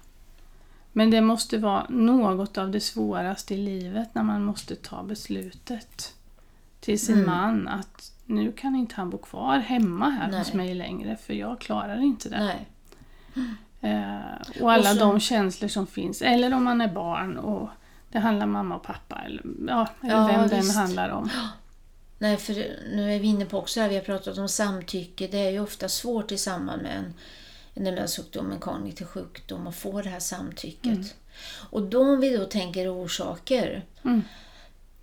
Men 0.92 1.10
det 1.10 1.20
måste 1.20 1.58
vara 1.58 1.87
något 1.88 2.58
av 2.58 2.70
det 2.70 2.81
svåraste 2.81 3.54
i 3.54 3.56
livet 3.56 4.14
när 4.14 4.22
man 4.22 4.44
måste 4.44 4.76
ta 4.76 5.02
beslutet 5.02 6.14
till 6.81 7.00
sin 7.00 7.14
Mm. 7.14 7.26
man 7.26 7.69
att 7.69 8.12
nu 8.26 8.52
kan 8.52 8.76
inte 8.76 8.94
han 8.94 9.11
bo 9.11 9.19
kvar 9.19 9.58
hemma 9.58 10.11
här 10.11 10.28
Nej. 10.31 10.38
hos 10.38 10.52
mig 10.52 10.75
längre 10.75 11.17
för 11.17 11.34
jag 11.34 11.61
klarar 11.61 12.00
inte 12.02 12.28
det. 12.28 12.38
Nej. 12.44 12.67
Eh, 13.81 14.62
och 14.62 14.73
alla 14.73 14.90
Och 14.90 14.96
så- 14.96 15.05
de 15.05 15.20
känslor 15.20 15.69
som 15.69 15.87
finns. 15.87 16.23
Eller 16.23 16.55
om 16.55 16.64
man 16.64 16.81
är 16.81 16.88
barn 16.88 17.37
och 17.38 17.69
det 18.12 18.19
handlar 18.19 18.46
mamma 18.46 18.76
och 18.76 18.82
pappa 18.82 19.23
eller, 19.26 19.43
ja, 19.69 19.88
eller 20.02 20.14
Ja, 20.14 20.26
vem 20.26 20.49
den 20.49 20.70
handlar 20.70 21.08
om. 21.08 21.31
Nej, 22.19 22.37
för 22.37 22.55
nu 22.96 23.12
är 23.14 23.19
vi 23.19 23.26
inne 23.26 23.44
på 23.44 23.58
också 23.58 23.81
här, 23.81 23.88
vi 23.88 23.94
har 23.94 24.02
pratat 24.02 24.38
om 24.38 24.49
samtycke. 24.49 25.26
Det 25.26 25.38
är 25.46 25.50
ju 25.50 25.61
ofta 25.61 25.88
svårt 25.88 26.32
i 26.32 26.38
samband 26.38 26.82
med 26.82 26.96
en, 26.96 27.14
en 27.75 27.84
demenssjukdom, 27.84 28.52
en 28.52 28.58
kognitiv 28.58 29.05
sjukdom, 29.05 29.67
att 29.67 29.76
få 29.76 30.02
det 30.02 30.08
här 30.08 30.20
samtycket. 30.20 31.14
Och 31.70 31.82
då 31.82 32.00
om 32.12 32.20
vi 32.20 32.37
då 32.37 32.44
tänker 32.44 32.94
orsaker, 33.05 33.83
Mm. 34.04 34.23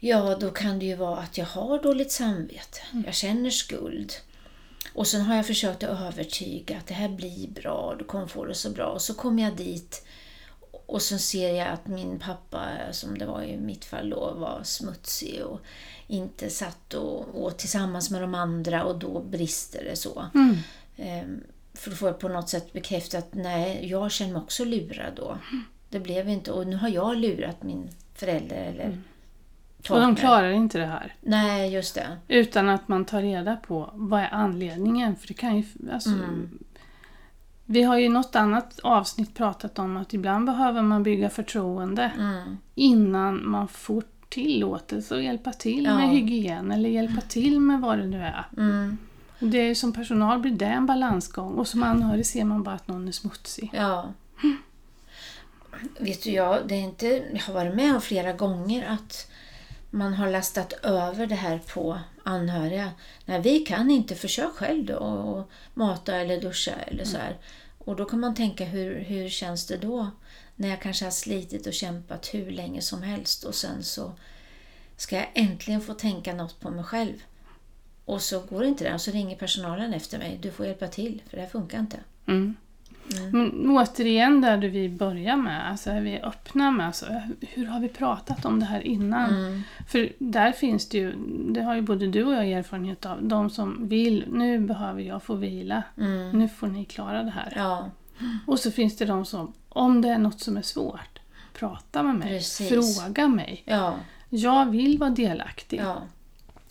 Ja 0.03 0.37
då 0.39 0.49
kan 0.51 0.79
det 0.79 0.85
ju 0.85 0.95
vara 0.95 1.19
att 1.19 1.37
jag 1.37 1.45
har 1.45 1.81
dåligt 1.81 2.11
samvete, 2.11 2.79
jag 3.05 3.13
känner 3.13 3.49
skuld. 3.49 4.13
Och 4.93 5.07
sen 5.07 5.21
har 5.21 5.35
jag 5.35 5.47
försökt 5.47 5.83
att 5.83 5.99
övertyga 5.99 6.77
att 6.77 6.87
det 6.87 6.93
här 6.93 7.09
blir 7.09 7.47
bra, 7.47 7.95
du 7.99 8.05
kommer 8.05 8.27
få 8.27 8.45
det 8.45 8.55
så 8.55 8.69
bra. 8.69 8.85
Och 8.85 9.01
så 9.01 9.13
kommer 9.13 9.43
jag 9.43 9.57
dit 9.57 10.05
och 10.85 11.01
så 11.01 11.17
ser 11.17 11.55
jag 11.55 11.67
att 11.67 11.87
min 11.87 12.19
pappa, 12.19 12.67
som 12.91 13.17
det 13.17 13.25
var 13.25 13.43
i 13.43 13.57
mitt 13.57 13.85
fall 13.85 14.09
då, 14.09 14.33
var 14.33 14.63
smutsig 14.63 15.43
och 15.45 15.59
inte 16.07 16.49
satt 16.49 16.93
och 16.93 17.43
åt 17.43 17.57
tillsammans 17.57 18.11
med 18.11 18.21
de 18.21 18.35
andra 18.35 18.83
och 18.83 18.99
då 18.99 19.21
brister 19.21 19.83
det 19.83 19.95
så. 19.95 20.25
Mm. 20.35 20.57
Ehm, 20.97 21.43
För 21.73 21.89
då 21.89 21.95
får 21.95 22.09
jag 22.09 22.19
på 22.19 22.27
något 22.27 22.49
sätt 22.49 22.73
bekräftat 22.73 23.23
att 23.23 23.33
nej, 23.33 23.89
jag 23.89 24.11
känner 24.11 24.33
mig 24.33 24.41
också 24.41 24.65
lurad 24.65 25.13
då. 25.15 25.37
Det 25.89 25.99
blev 25.99 26.29
inte, 26.29 26.51
och 26.51 26.67
nu 26.67 26.75
har 26.75 26.89
jag 26.89 27.17
lurat 27.17 27.63
min 27.63 27.89
förälder 28.15 28.55
eller 28.55 28.85
Och 28.85 29.12
partner. 29.87 30.05
de 30.07 30.15
klarar 30.15 30.51
inte 30.51 30.77
det 30.79 30.85
här. 30.85 31.15
Nej, 31.21 31.73
just 31.73 31.95
det. 31.95 32.07
Utan 32.27 32.69
att 32.69 32.87
man 32.87 33.05
tar 33.05 33.21
reda 33.21 33.55
på 33.55 33.89
vad 33.93 34.19
är 34.21 34.29
anledningen. 34.31 35.15
För 35.15 35.27
det 35.27 35.33
kan 35.33 35.57
ju, 35.57 35.63
alltså, 35.93 36.09
Mm. 36.09 36.59
Vi 37.65 37.83
har 37.83 37.97
ju 37.97 38.05
i 38.05 38.09
något 38.09 38.35
annat 38.35 38.79
avsnitt 38.79 39.33
pratat 39.35 39.79
om 39.79 39.97
att 39.97 40.13
ibland 40.13 40.45
behöver 40.45 40.81
man 40.81 41.03
bygga 41.03 41.29
förtroende 41.29 42.11
Mm. 42.19 42.57
innan 42.75 43.49
man 43.49 43.67
får 43.67 44.03
tillåtelse 44.29 45.15
att 45.15 45.23
hjälpa 45.23 45.51
till 45.53 45.83
Ja. 45.85 45.95
med 45.97 46.09
hygien 46.09 46.71
eller 46.71 46.89
hjälpa 46.89 47.21
till 47.21 47.59
med 47.59 47.81
vad 47.81 47.97
det 47.97 48.05
nu 48.05 48.21
är. 48.21 48.45
Mm. 48.57 48.97
Och 49.39 49.47
det 49.47 49.57
är 49.57 49.75
som 49.75 49.93
personal 49.93 50.39
blir 50.39 50.51
det 50.51 50.65
en 50.65 50.85
balansgång 50.85 51.53
och 51.53 51.67
som 51.67 51.83
anhörig 51.83 52.25
ser 52.25 52.43
man 52.43 52.63
bara 52.63 52.75
att 52.75 52.87
någon 52.87 53.07
är 53.07 53.11
smutsig. 53.11 53.69
Ja. 53.73 54.13
Vet 55.99 56.23
du, 56.23 56.31
jag, 56.31 56.67
det 56.67 56.75
är 56.75 56.79
inte, 56.81 57.07
jag 57.33 57.39
har 57.41 57.53
varit 57.53 57.75
med 57.75 57.95
om 57.95 58.01
flera 58.01 58.33
gånger 58.33 58.87
att 58.89 59.31
man 59.93 60.13
har 60.13 60.29
lastat 60.29 60.73
över 60.83 61.27
det 61.27 61.35
här 61.35 61.59
på 61.73 61.99
anhöriga. 62.23 62.91
Nej, 63.25 63.41
vi 63.41 63.59
kan 63.59 63.91
inte, 63.91 64.15
försök 64.15 64.51
själv 64.51 64.85
då 64.85 64.97
och 64.97 65.51
mata 65.73 66.15
eller 66.15 66.41
duscha 66.41 66.71
eller 66.71 67.03
så 67.03 67.17
här. 67.17 67.37
Och 67.77 67.95
då 67.95 68.05
kan 68.05 68.19
man 68.19 68.35
tänka, 68.35 68.65
hur, 68.65 68.99
hur 68.99 69.29
känns 69.29 69.67
det 69.67 69.77
då? 69.77 70.11
När 70.55 70.69
jag 70.69 70.81
kanske 70.81 71.05
har 71.05 71.11
slitit 71.11 71.67
och 71.67 71.73
kämpat 71.73 72.33
hur 72.33 72.51
länge 72.51 72.81
som 72.81 73.03
helst 73.03 73.43
och 73.43 73.55
sen 73.55 73.83
så 73.83 74.13
ska 74.97 75.15
jag 75.15 75.29
äntligen 75.33 75.81
få 75.81 75.93
tänka 75.93 76.33
något 76.33 76.59
på 76.59 76.71
mig 76.71 76.83
själv. 76.83 77.23
Och 78.05 78.21
så 78.21 78.39
går 78.39 78.63
inte 78.63 78.83
det 78.83 78.93
och 78.93 79.01
så 79.01 79.11
ringer 79.11 79.35
personalen 79.35 79.93
efter 79.93 80.17
mig. 80.17 80.39
Du 80.41 80.51
får 80.51 80.65
hjälpa 80.65 80.87
till, 80.87 81.21
för 81.29 81.37
det 81.37 81.43
här 81.43 81.49
funkar 81.49 81.79
inte. 81.79 81.99
Mm. 82.27 82.55
Men 83.31 83.69
återigen 83.69 84.41
där 84.41 84.57
du 84.57 84.67
vi 84.69 84.89
börjar 84.89 85.35
med, 85.37 85.69
alltså 85.69 85.89
är 85.89 86.01
vi 86.01 86.19
öppna 86.21 86.71
med, 86.71 86.87
alltså, 86.87 87.05
hur 87.41 87.65
har 87.65 87.79
vi 87.79 87.87
pratat 87.89 88.45
om 88.45 88.59
det 88.59 88.65
här 88.65 88.81
innan? 88.87 89.29
Mm. 89.29 89.61
För 89.87 90.09
där 90.19 90.51
finns 90.51 90.89
det 90.89 90.97
ju, 90.97 91.13
det 91.49 91.61
har 91.61 91.75
ju 91.75 91.81
både 91.81 92.07
du 92.07 92.23
och 92.23 92.33
jag 92.33 92.51
erfarenhet 92.51 93.05
av, 93.05 93.23
de 93.23 93.49
som 93.49 93.87
vill, 93.87 94.25
nu 94.31 94.59
behöver 94.59 95.01
jag 95.01 95.23
få 95.23 95.35
vila, 95.35 95.83
Mm. 95.97 96.39
nu 96.39 96.47
får 96.49 96.67
ni 96.67 96.85
klara 96.85 97.23
det 97.23 97.31
här. 97.31 97.53
Ja, 97.55 97.89
Och 98.47 98.59
så 98.59 98.71
finns 98.71 98.97
det 98.97 99.05
de 99.05 99.25
som, 99.25 99.53
om 99.69 100.01
det 100.01 100.09
är 100.09 100.17
något 100.17 100.39
som 100.39 100.57
är 100.57 100.61
svårt, 100.61 101.19
prata 101.53 102.03
med 102.03 102.15
mig, 102.15 102.27
Precis. 102.29 102.69
fråga 103.01 103.27
mig. 103.27 103.63
ja, 103.65 103.93
Jag 104.29 104.65
vill 104.65 104.97
vara 104.97 105.09
delaktig. 105.09 105.79
ja. 105.79 105.97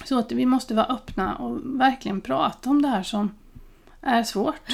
Så 0.04 0.18
att 0.18 0.32
vi 0.32 0.46
måste 0.46 0.74
vara 0.74 0.86
öppna 0.86 1.34
och 1.36 1.58
verkligen 1.80 2.20
prata 2.20 2.70
om 2.70 2.82
det 2.82 2.88
här 2.88 3.02
som 3.02 3.34
är 4.00 4.22
svårt. 4.22 4.72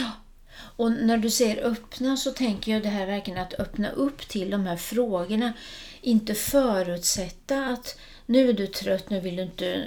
Och 0.77 0.93
när 0.93 1.17
du 1.19 1.31
säger 1.31 1.65
öppna 1.65 2.17
så 2.17 2.31
tänker 2.31 2.73
jag 2.73 2.83
det 2.83 2.89
här 2.89 3.07
verkligen 3.07 3.41
att 3.43 3.55
öppna 3.61 3.91
upp 3.91 4.29
till 4.29 4.51
de 4.51 4.67
här 4.67 4.77
frågorna. 4.77 5.53
Inte 6.01 6.35
förutsätta 6.35 7.67
att 7.67 7.99
nu 8.27 8.49
är 8.49 8.53
du 8.53 8.67
trött, 8.67 9.11
nu 9.11 9.21
vill 9.21 9.37
du 9.37 9.43
inte, 9.43 9.85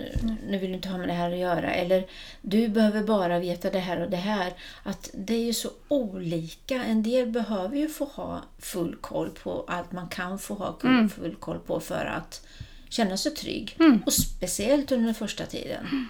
nu 0.47 0.57
vill 0.57 0.69
du 0.69 0.75
inte 0.75 0.89
ha 0.89 0.97
med 0.97 1.07
det 1.07 1.13
här 1.13 1.31
att 1.31 1.37
göra. 1.37 1.73
Eller 1.73 2.07
du 2.41 2.67
behöver 2.67 3.03
bara 3.03 3.39
veta 3.39 3.69
det 3.69 3.79
här 3.79 4.01
och 4.01 4.09
det 4.09 4.17
här. 4.17 4.53
Att 4.83 5.09
det 5.13 5.33
är 5.33 5.45
ju 5.45 5.53
så 5.53 5.69
olika. 5.87 6.83
En 6.83 7.03
del 7.03 7.27
behöver 7.27 7.77
ju 7.77 7.87
få 7.87 8.05
ha 8.05 8.41
full 8.59 8.95
koll 9.01 9.29
på 9.29 9.65
allt 9.67 9.91
man 9.91 10.07
kan 10.09 10.39
få 10.39 10.53
ha 10.53 10.77
full 11.15 11.35
koll 11.39 11.59
på 11.59 11.79
för 11.79 12.05
att 12.05 12.45
känna 12.89 13.17
sig 13.17 13.31
trygg. 13.31 13.77
Och 14.05 14.13
speciellt 14.13 14.91
under 14.91 15.05
den 15.05 15.15
första 15.15 15.45
tiden. 15.45 16.07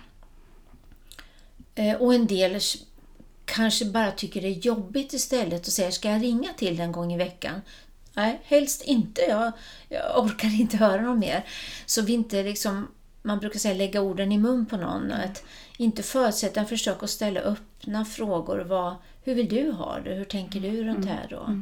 Eh, 1.75 1.96
Och 1.96 2.13
en 2.13 2.27
del 2.27 2.60
kanske 3.51 3.86
bara 3.86 4.12
tycker 4.12 4.41
det 4.41 4.48
är 4.48 4.65
jobbigt 4.65 5.13
istället 5.13 5.67
och 5.67 5.74
säger 5.74 5.91
ska 5.91 6.10
jag 6.10 6.24
ringa 6.24 6.50
till 6.58 6.77
den 6.77 6.86
en 6.86 6.91
gång 6.91 7.13
i 7.13 7.17
veckan? 7.17 7.62
Nej, 8.13 8.39
helst 8.43 8.81
inte. 8.81 9.22
Jag, 9.22 9.51
jag 9.89 10.20
orkar 10.25 10.60
inte 10.60 10.77
höra 10.77 11.01
något 11.01 11.20
mer. 11.20 11.46
Så 11.86 12.01
vi 12.01 12.13
inte 12.13 12.43
liksom, 12.43 12.88
man 13.22 13.39
brukar 13.39 13.60
säga 13.60 13.74
lägga 13.74 14.01
orden 14.01 14.31
i 14.31 14.38
mun 14.38 14.65
på 14.65 14.77
någon. 14.77 15.12
Att 15.12 15.43
inte 15.77 16.03
förutsätta, 16.03 16.51
utan 16.51 16.65
försök 16.65 17.03
att 17.03 17.10
ställa 17.10 17.39
öppna 17.39 18.05
frågor. 18.05 18.60
Vad, 18.60 18.96
hur 19.24 19.36
vill 19.36 19.50
du 19.50 19.72
ha 19.72 20.00
det? 20.00 20.13
Hur 20.13 20.25
tänker 20.25 20.60
du 20.60 20.84
runt 20.84 21.05
här 21.05 21.27
då? 21.29 21.62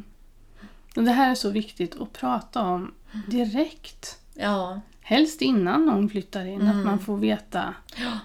Och 0.96 1.04
det 1.04 1.12
här 1.12 1.32
är 1.32 1.36
så 1.36 1.50
viktigt 1.50 2.02
att 2.02 2.14
prata 2.14 2.62
om 2.62 2.94
direkt. 3.28 4.20
Ja, 4.34 4.82
Helst 5.02 5.42
innan 5.42 5.86
någon 5.86 6.10
flyttar 6.10 6.46
in, 6.46 6.62
Mm. 6.62 6.80
att 6.80 6.86
man 6.86 7.00
får 7.00 7.18
veta 7.18 7.74
eh, 7.98 8.18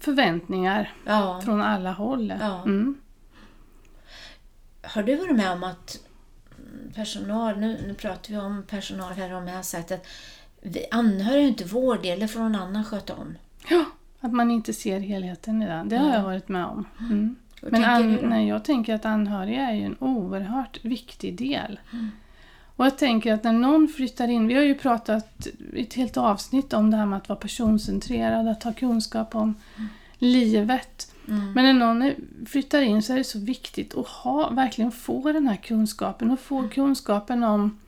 förväntningar 0.00 0.92
ja. 1.06 1.40
från 1.44 1.62
alla 1.62 1.92
håll. 1.92 2.34
Ja. 2.40 2.62
Mm. 2.62 2.98
Har 4.82 5.02
du 5.02 5.16
varit 5.16 5.36
med 5.36 5.52
om 5.52 5.64
att 5.64 6.00
mm, 6.58 6.92
personal, 6.92 7.58
nu, 7.58 7.84
nu 7.86 7.94
pratar 7.94 8.32
vi 8.32 8.38
om 8.38 8.62
personal 8.68 9.12
här, 9.12 9.34
om 9.34 9.48
jag 9.48 9.56
har 9.56 9.62
sagt 9.62 9.92
att 9.92 10.06
vi 10.60 10.86
anhöriga 10.90 11.42
är 11.42 11.48
inte 11.48 11.64
vår 11.64 11.98
del, 11.98 12.20
det 12.20 12.28
får 12.28 12.40
någon 12.40 12.54
annan 12.54 12.84
sköta 12.84 13.14
om. 13.14 13.34
Ja, 13.68 13.84
att 14.20 14.32
man 14.32 14.50
inte 14.50 14.72
ser 14.72 15.00
helheten 15.00 15.62
i 15.62 15.66
det. 15.66 15.84
Det 15.86 15.96
har 15.96 16.14
jag 16.14 16.22
varit 16.22 16.48
med 16.48 16.64
om. 16.64 16.88
Mm. 17.00 17.36
Men 17.60 17.84
an, 17.84 18.18
nej, 18.22 18.48
jag 18.48 18.64
tänker 18.64 18.94
att 18.94 19.04
anhöriga 19.04 19.70
är 19.70 19.86
en 19.86 19.96
oerhört 19.98 20.84
viktig 20.84 21.38
del. 21.38 21.80
Mm. 21.92 22.10
Och 22.76 22.86
jag 22.86 22.98
tänker 22.98 23.34
att 23.34 23.44
när 23.44 23.52
någon 23.52 23.88
flyttar 23.88 24.28
in, 24.28 24.46
vi 24.46 24.54
har 24.54 24.62
ju 24.62 24.74
pratat 24.74 25.46
ett 25.74 25.94
helt 25.94 26.16
avsnitt 26.16 26.72
om 26.72 26.90
det 26.90 26.96
här 26.96 27.06
med 27.06 27.16
att 27.16 27.28
vara 27.28 27.38
personcentrerad, 27.38 28.48
att 28.48 28.62
ha 28.62 28.72
kunskap 28.72 29.34
om 29.34 29.54
livet. 30.18 31.12
Mm. 31.28 31.52
Men 31.52 31.64
när 31.64 31.72
någon 31.72 32.12
flyttar 32.46 32.82
in 32.82 33.02
så 33.02 33.12
är 33.12 33.16
det 33.16 33.24
så 33.24 33.38
viktigt 33.38 33.94
att 33.94 34.06
ha, 34.06 34.50
verkligen 34.50 34.92
få 34.92 35.32
den 35.32 35.48
här 35.48 35.56
kunskapen 35.56 36.30
och 36.30 36.40
få 36.40 36.68
kunskapen 36.68 37.44
om 37.44 37.78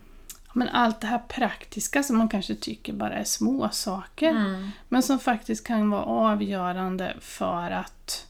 men 0.56 0.68
allt 0.68 1.00
det 1.00 1.06
här 1.06 1.18
praktiska 1.18 2.02
som 2.02 2.18
man 2.18 2.28
kanske 2.28 2.54
tycker 2.54 2.92
bara 2.92 3.14
är 3.14 3.24
små 3.24 3.68
saker. 3.72 4.30
Mm. 4.30 4.70
Men 4.88 5.02
som 5.02 5.18
faktiskt 5.18 5.66
kan 5.66 5.90
vara 5.90 6.04
avgörande 6.04 7.16
för 7.20 7.70
att 7.70 8.26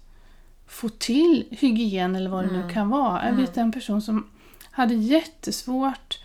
få 0.66 0.88
till 0.88 1.44
hygien 1.50 2.16
eller 2.16 2.30
vad 2.30 2.44
det 2.44 2.52
nu 2.52 2.70
kan 2.70 2.88
vara. 2.88 3.28
Jag 3.28 3.36
vet 3.36 3.56
en 3.56 3.72
person 3.72 4.02
som 4.02 4.26
hade 4.70 4.94
jättesvårt 4.94 6.18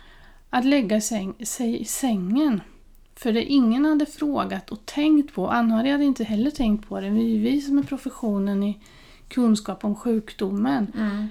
att 0.54 0.64
lägga 0.64 1.00
säng, 1.00 1.34
sig 1.46 1.80
i 1.80 1.84
sängen. 1.84 2.60
För 3.16 3.32
det 3.32 3.44
ingen 3.44 3.84
hade 3.84 4.06
frågat 4.06 4.70
och 4.70 4.86
tänkt 4.86 5.34
på. 5.34 5.50
Anhöriga 5.50 5.92
hade 5.92 6.04
inte 6.04 6.24
heller 6.24 6.50
tänkt 6.50 6.88
på 6.88 7.00
det. 7.00 7.10
Det 7.10 7.20
är 7.22 7.28
ju 7.28 7.38
vi 7.38 7.60
som 7.60 7.78
är 7.78 7.82
professionen 7.82 8.62
i 8.62 8.78
kunskap 9.28 9.84
om 9.84 9.94
sjukdomen. 9.94 10.92
Mm. 10.96 11.28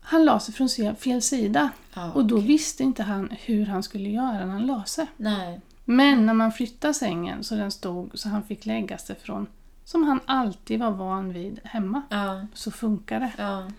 Han 0.00 0.24
la 0.24 0.40
sig 0.40 0.54
från 0.54 0.96
fel 0.96 1.22
sida. 1.22 1.70
Ja, 1.94 2.12
Och 2.12 2.24
då 2.24 2.40
visste 2.40 2.82
inte 2.82 3.02
han 3.02 3.28
hur 3.40 3.66
han 3.66 3.82
skulle 3.82 4.08
göra 4.08 4.32
när 4.46 4.52
han 4.52 4.66
la 4.66 4.84
sig. 4.84 5.06
Nej. 5.16 5.60
Men 5.84 6.26
när 6.26 6.34
man 6.34 6.52
flyttade 6.52 6.94
sängen 6.94 7.44
så 7.44 7.54
den 7.54 7.70
stod 7.70 8.10
så 8.18 8.28
han 8.28 8.42
fick 8.42 8.66
lägga 8.66 8.98
sig 8.98 9.16
från 9.16 9.46
som 9.84 10.04
han 10.04 10.20
alltid 10.26 10.80
var 10.80 10.90
van 10.90 11.32
vid 11.32 11.60
hemma. 11.64 12.02
Ja, 12.10 12.46
Så 12.54 12.70
funkar 12.70 13.20
det. 13.20 13.32
ja, 13.38 13.70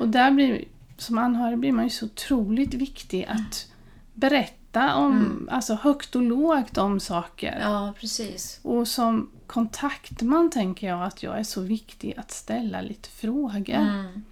Och 0.00 0.08
där 0.08 0.30
blir, 0.30 0.64
som 0.96 1.18
anhörig 1.18 1.58
blir 1.58 1.72
man 1.72 1.84
ju 1.84 1.90
så 1.90 2.06
otroligt 2.06 2.74
viktig 2.74 3.24
att 3.24 3.68
berätta 4.14 4.94
om, 4.94 5.48
alltså 5.52 5.74
högt 5.74 6.16
och 6.16 6.22
lågt 6.22 6.78
om 6.78 7.00
saker. 7.00 7.58
ja, 7.62 7.92
precis. 8.00 8.60
Och 8.62 8.88
som 8.88 9.30
kontaktman 9.46 10.50
tänker 10.50 10.86
jag 10.86 11.02
att 11.04 11.22
jag 11.22 11.38
är 11.38 11.42
så 11.44 11.60
viktig 11.60 12.14
att 12.16 12.30
ställa 12.30 12.80
lite 12.80 13.08
frågor. 13.08 13.74
Mm. 13.74 14.22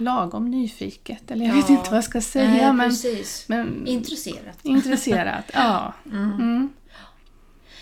Lagom 0.00 0.50
nyfiket, 0.50 1.30
eller 1.30 1.46
jag 1.46 1.56
Ja. 1.56 1.60
vet 1.60 1.70
inte 1.70 1.90
vad 1.90 1.96
jag 1.96 2.04
ska 2.04 2.20
säga. 2.20 2.50
Nej, 2.50 2.72
men, 2.72 2.90
precis. 2.90 3.44
men 3.48 3.86
Intresserat. 3.86 4.58
intresserat, 4.62 5.44
ja. 5.54 5.94
Mm. 6.06 6.68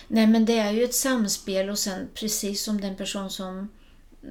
Nej, 0.07 0.27
men 0.27 0.45
det 0.45 0.57
är 0.57 0.71
ju 0.71 0.83
ett 0.83 0.95
samspel 0.95 1.69
och 1.69 1.79
sen 1.79 2.07
precis 2.13 2.63
som 2.63 2.81
den 2.81 2.95
person 2.95 3.29
som 3.29 3.69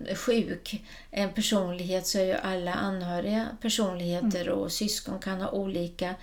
är 0.06 0.14
sjuk 0.14 0.84
är 1.10 1.22
en 1.24 1.32
personlighet 1.32 2.06
så 2.06 2.18
är 2.18 2.24
ju 2.24 2.34
alla 2.34 2.74
anhöriga 2.74 3.46
personligheter 3.60 4.48
och 4.48 4.72
syskon 4.72 5.18
kan 5.18 5.40
ha 5.40 5.50
olika 5.50 6.14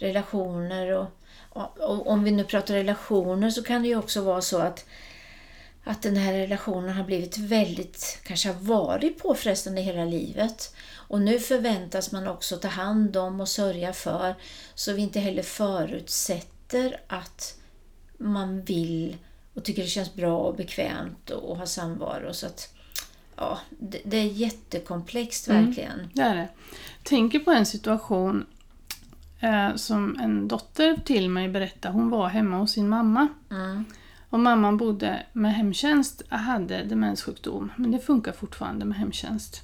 relationer. 0.00 0.92
Och, 0.92 1.06
och, 1.48 1.78
och 1.78 2.06
om 2.06 2.24
vi 2.24 2.30
nu 2.30 2.44
pratar 2.44 2.74
relationer 2.74 3.50
så 3.50 3.62
kan 3.62 3.82
det 3.82 3.88
ju 3.88 3.96
också 3.96 4.22
vara 4.22 4.40
så 4.40 4.58
att 4.58 4.84
att 5.84 6.02
den 6.02 6.16
här 6.16 6.32
relationen 6.32 6.96
har 6.96 7.04
blivit 7.04 7.38
väldigt, 7.38 8.18
kanske 8.22 8.48
har 8.48 8.60
varit 8.60 9.22
påfrestande 9.22 9.80
hela 9.80 10.04
livet. 10.04 10.74
Och 10.94 11.22
nu 11.22 11.40
förväntas 11.40 12.12
man 12.12 12.26
också 12.26 12.56
ta 12.56 12.68
hand 12.68 13.16
om 13.16 13.40
och 13.40 13.48
sörja 13.48 13.92
för 13.92 14.34
så 14.74 14.92
vi 14.92 15.02
inte 15.02 15.20
heller 15.20 15.42
förutsätter 15.42 17.00
att 17.06 17.58
man 18.18 18.62
vill 18.62 19.16
och 19.54 19.64
tycker 19.64 19.82
det 19.82 19.88
känns 19.88 20.14
bra 20.14 20.38
och 20.38 20.56
bekvämt 20.56 21.30
och 21.30 21.56
ha 21.56 21.66
samvaro. 21.66 22.34
Så 22.34 22.46
att, 22.46 22.74
ja, 23.36 23.58
det, 23.78 24.00
det 24.04 24.16
är 24.16 24.24
jättekomplext 24.24 25.48
verkligen. 25.48 26.10
Det 26.14 26.22
är 26.22 26.34
det. 26.34 26.48
Tänker 27.02 27.38
på 27.38 27.50
en 27.50 27.66
situation 27.66 28.46
eh, 29.40 29.74
som 29.74 30.16
en 30.20 30.48
dotter 30.48 30.96
till 31.04 31.30
mig 31.30 31.48
berättade. 31.48 31.94
Hon 31.94 32.10
var 32.10 32.28
hemma 32.28 32.58
hos 32.58 32.72
sin 32.72 32.88
mamma. 32.88 33.28
Mm. 33.50 33.84
Och 34.30 34.40
mamman 34.40 34.76
bodde 34.76 35.26
med 35.32 35.54
hemtjänst, 35.54 36.22
hade 36.28 36.84
demenssjukdom. 36.84 37.72
Men 37.76 37.90
det 37.90 37.98
funkar 37.98 38.32
fortfarande 38.32 38.84
med 38.84 38.98
hemtjänst. 38.98 39.62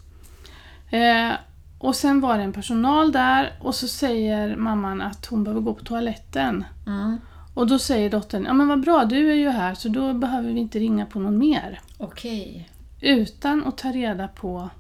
Eh, 0.91 1.33
och 1.79 1.97
sen 1.97 2.21
var 2.21 2.39
det 2.39 2.45
en 2.45 2.53
personal 2.53 3.13
där 3.13 3.53
och 3.61 3.75
så 3.75 3.89
säger 3.89 4.57
mamman 4.57 5.03
att 5.03 5.27
hon 5.27 5.45
behöver 5.45 5.61
gå 5.61 5.75
på 5.75 5.85
toaletten. 5.85 6.65
Mm. 6.87 7.19
Och 7.55 7.67
då 7.67 7.79
säger 7.79 8.11
dottern, 8.11 8.45
ja 8.45 8.53
men 8.53 8.69
vad 8.69 8.81
bra, 8.81 9.05
du 9.05 9.31
är 9.31 9.35
ju 9.35 9.49
här 9.49 9.75
så 9.75 9.89
då 9.89 10.13
behöver 10.13 10.53
vi 10.53 10.61
inte 10.61 10.79
ringa 10.79 11.07
på 11.07 11.19
någon 11.19 11.39
mer. 11.39 11.81
Okej. 11.99 12.71
Utan 13.01 13.65
att 13.65 13.79
ta 13.79 13.89
reda 13.89 14.29
på 14.29 14.71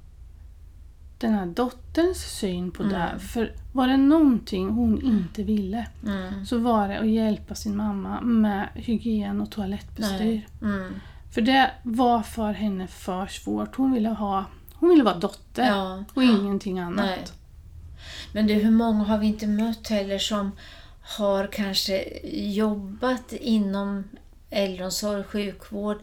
den 1.18 1.35
här 1.35 1.46
dotterns 1.46 2.18
syn 2.38 2.70
på 2.70 2.82
det. 2.82 2.96
här. 2.96 3.18
För 3.18 3.52
var 3.73 3.88
det 3.88 3.96
någonting 3.96 4.70
hon 4.70 5.02
inte 5.02 5.42
ville 5.42 5.87
Mm. 6.06 6.46
så 6.46 6.58
var 6.58 6.88
det 6.88 6.99
att 6.99 7.08
hjälpa 7.08 7.54
sin 7.54 7.76
mamma 7.76 8.20
med 8.20 8.68
hygien 8.75 9.40
och 9.40 9.50
toalettbestyr. 9.50 10.46
Mm. 10.62 10.94
För 11.35 11.40
det 11.40 11.70
var 11.82 12.23
för 12.23 12.52
henne 12.52 12.87
för 12.87 13.26
svårt. 13.26 13.76
Hon 13.76 13.92
ville, 13.92 14.08
ha, 14.08 14.44
hon 14.75 14.88
ville 14.88 15.02
vara 15.04 15.18
dotter 15.18 15.66
Ja. 15.66 16.04
och 16.14 16.23
ingenting 16.25 16.78
annat. 16.78 17.06
Nej. 17.06 17.25
Men 18.32 18.46
du, 18.46 18.54
hur 18.54 18.70
många 18.70 19.04
har 19.04 19.18
vi 19.18 19.26
inte 19.26 19.46
mött 19.46 19.88
heller 19.88 20.18
som 20.18 20.50
har 21.18 21.46
kanske 21.52 22.04
jobbat 22.32 23.32
inom 23.32 24.04
äldreomsorg, 24.50 25.25
sjukvård, 25.25 25.99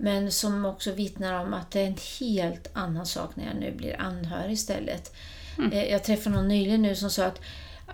men 0.00 0.32
som 0.32 0.64
också 0.64 0.92
vittnar 0.92 1.44
om 1.44 1.54
att 1.54 1.70
det 1.70 1.80
är 1.80 1.86
en 1.86 1.96
helt 2.20 2.70
annan 2.72 3.06
sak 3.06 3.36
när 3.36 3.46
jag 3.46 3.56
nu 3.56 3.72
blir 3.72 4.00
anhörig 4.00 4.52
istället. 4.52 5.14
Eh, 5.72 5.84
Jag 5.84 6.04
träffade 6.04 6.36
någon 6.36 6.48
nyligen 6.48 6.82
nu 6.82 6.94
som 6.94 7.10
sa 7.10 7.24
att 7.26 7.40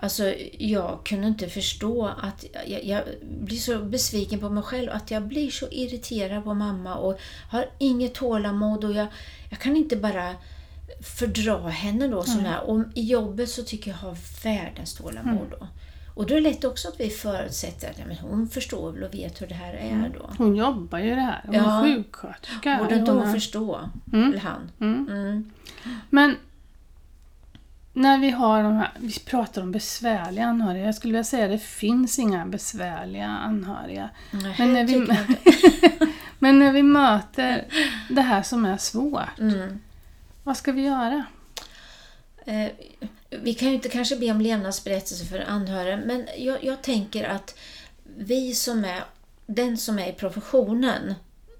Alltså, 0.01 0.33
jag 0.57 0.99
kunde 1.05 1.27
inte 1.27 1.49
förstå 1.49 2.07
att 2.07 2.45
jag, 2.67 2.83
jag 2.85 3.03
blir 3.21 3.57
så 3.57 3.79
besviken 3.79 4.39
på 4.39 4.49
mig 4.49 4.63
själv 4.63 4.91
att 4.91 5.11
jag 5.11 5.23
blir 5.27 5.51
så 5.51 5.67
irriterad 5.71 6.43
på 6.43 6.53
mamma 6.53 6.95
och 6.95 7.19
har 7.49 7.69
inget 7.77 8.13
tålamod 8.15 8.83
och 8.83 8.93
jag, 8.93 9.07
jag 9.49 9.59
kan 9.59 9.75
inte 9.77 9.95
bara 9.95 10.35
fördra 11.19 11.69
henne 11.69 12.07
då. 12.07 12.23
Som 12.23 12.45
är. 12.45 12.59
Och 12.69 12.83
i 12.95 13.01
jobbet 13.01 13.49
så 13.49 13.63
tycker 13.63 13.91
jag 13.91 13.97
har 13.97 14.17
världens 14.43 14.93
tålamod 14.93 15.47
då. 15.59 15.67
Och 16.17 16.25
då 16.27 16.33
är 16.35 16.41
det 16.41 16.49
lätt 16.49 16.63
också 16.63 16.87
att 16.87 16.99
vi 16.99 17.09
förutsätter 17.09 17.89
att 17.89 17.99
ja, 17.99 18.05
men 18.07 18.17
hon 18.17 18.49
förstår 18.49 18.91
väl 18.91 19.03
och 19.03 19.13
vet 19.13 19.41
hur 19.41 19.47
det 19.47 19.55
här 19.55 19.73
är 19.73 20.11
då. 20.19 20.29
Hon 20.37 20.55
jobbar 20.55 20.99
ju 20.99 21.15
det 21.15 21.21
här. 21.21 21.41
Hon 21.45 21.55
Ja. 21.55 21.79
är 21.87 21.95
sjuksköterska. 21.95 22.77
Borde 22.83 22.95
inte 22.95 23.11
Hon 23.11 23.21
hon 23.23 23.33
förstå? 23.33 23.79
Mm. 24.13 24.29
Eller 24.29 24.39
han? 24.39 24.71
Mm. 24.79 25.07
Mm. 25.09 25.51
Men 26.09 26.35
när 27.93 28.17
vi 28.17 28.29
har 28.29 28.63
de 28.63 28.73
här, 28.75 28.91
vi 28.99 29.19
pratar 29.19 29.61
om 29.61 29.71
besvärliga 29.71 30.45
anhöriga. 30.45 30.85
Jag 30.85 30.95
skulle 30.95 31.11
vilja 31.11 31.23
säga 31.23 31.45
att 31.45 31.51
det 31.51 31.59
finns 31.65 32.19
inga 32.19 32.45
besvärliga 32.45 33.27
anhöriga. 33.27 34.09
Nej, 34.31 34.55
Men 34.57 34.73
när, 34.73 34.83
vi, 34.83 35.07
men 36.39 36.59
när 36.59 36.71
vi 36.71 36.83
möter 36.83 37.65
det 38.09 38.21
här 38.21 38.41
som 38.43 38.65
är 38.65 38.77
svårt, 38.77 39.39
Mm. 39.39 39.79
vad 40.43 40.57
ska 40.57 40.71
vi 40.71 40.81
göra? 40.81 41.23
Vi 43.41 43.53
kan 43.53 43.67
ju 43.67 43.75
inte 43.75 43.89
kanske 43.89 44.15
be 44.15 44.31
om 44.31 44.41
levnadsberättelser 44.41 45.25
för 45.25 45.39
anhöriga, 45.39 45.97
men 45.97 46.27
jag, 46.37 46.63
jag 46.63 46.81
tänker 46.81 47.23
att 47.23 47.55
vi 48.17 48.55
som 48.55 48.85
är, 48.85 49.03
den 49.45 49.77
som 49.77 49.99
är 49.99 50.09
i 50.09 50.13
professionen, 50.13 51.13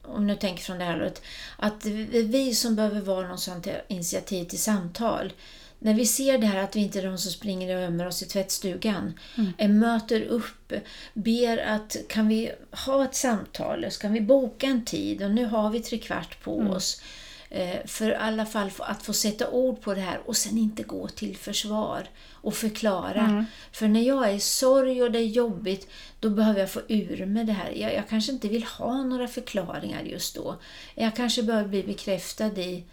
om 0.03 0.27
nu 0.27 0.35
tänker 0.35 0.63
från 0.63 0.77
det 0.77 0.85
här 0.85 1.01
året, 1.01 1.21
att 1.57 1.81
det 1.81 2.17
är 2.17 2.23
vi 2.23 2.55
som 2.55 2.75
behöver 2.75 3.01
vara 3.01 3.27
någon 3.27 3.61
till 3.61 3.73
initiativ 3.87 4.45
till 4.45 4.59
samtal. 4.59 5.33
När 5.79 5.93
vi 5.93 6.05
ser 6.05 6.37
det 6.37 6.47
här 6.47 6.63
att 6.63 6.75
vi 6.75 6.79
inte 6.79 6.99
är 6.99 7.03
de 7.03 7.17
som 7.17 7.31
springer 7.31 7.75
och 7.75 7.83
ömmer 7.83 8.07
oss 8.07 8.21
i 8.21 8.25
tvättstugan, 8.25 9.19
eh, 9.57 9.69
möter 9.69 10.21
upp, 10.21 10.73
ber 11.13 11.57
att 11.57 11.95
kan 12.09 12.27
vi 12.27 12.51
ha 12.71 13.05
ett 13.05 13.15
samtal, 13.15 13.77
eller 13.77 13.89
ska 13.89 14.07
vi 14.07 14.21
boka 14.21 14.67
en 14.67 14.85
tid 14.85 15.23
och 15.23 15.31
nu 15.31 15.45
har 15.45 15.69
vi 15.69 15.79
tre 15.79 15.97
kvart 15.97 16.43
på 16.43 16.57
oss. 16.57 17.01
Eh, 17.49 17.85
För 17.85 18.09
i 18.09 18.15
alla 18.15 18.45
fall 18.45 18.71
att 18.79 19.03
få 19.03 19.13
sätta 19.13 19.49
ord 19.49 19.81
på 19.81 19.93
det 19.93 20.01
här 20.01 20.19
och 20.25 20.37
sen 20.37 20.57
inte 20.57 20.83
gå 20.83 21.07
till 21.07 21.37
försvar 21.37 22.09
och 22.31 22.53
förklara. 22.53 23.45
För 23.71 23.87
när 23.87 24.01
jag 24.01 24.29
är 24.29 24.33
i 24.33 24.39
sorg 24.39 25.03
och 25.03 25.11
det 25.11 25.19
är 25.19 25.25
jobbigt, 25.25 25.87
då 26.19 26.29
behöver 26.29 26.59
jag 26.59 26.71
få 26.71 26.81
ur 26.87 27.25
mig 27.25 27.43
det 27.43 27.53
här. 27.53 27.71
Jag, 27.71 27.93
jag 27.93 28.09
kanske 28.09 28.31
inte 28.31 28.47
vill 28.47 28.63
ha 28.63 29.03
några 29.03 29.27
förklaringar 29.27 30.03
just 30.03 30.35
då. 30.35 30.55
Jag 30.95 31.15
kanske 31.15 31.43
behöver 31.43 31.69
bli 31.69 31.83
bekräftad 31.83 32.57
i 32.57 32.83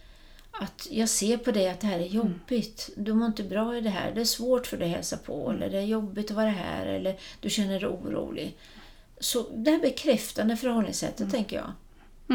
att 0.60 0.88
jag 0.90 1.08
ser 1.08 1.36
på 1.36 1.50
dig 1.50 1.68
att 1.68 1.80
det 1.80 1.86
här 1.86 1.98
är 1.98 2.06
jobbigt. 2.06 2.90
Du 2.96 3.14
mår 3.14 3.26
inte 3.26 3.42
bra 3.42 3.76
i 3.76 3.80
det 3.80 3.90
här. 3.90 4.12
Det 4.14 4.20
är 4.20 4.24
svårt 4.24 4.66
för 4.66 4.76
dig 4.76 4.88
att 4.88 4.96
hälsa 4.96 5.16
på. 5.16 5.50
Eller 5.50 5.70
det 5.70 5.78
är 5.78 5.82
jobbigt 5.82 6.30
att 6.30 6.36
vara 6.36 6.50
här. 6.50 6.86
Eller 6.86 7.16
du 7.40 7.50
känner 7.50 7.80
dig 7.80 7.88
orolig. 7.88 8.56
Så 9.20 9.46
det 9.54 9.70
här 9.70 9.78
bekräftande 9.78 10.56
förhållningssättet 10.56 11.30
tänker 11.30 11.56
jag. 11.56 11.72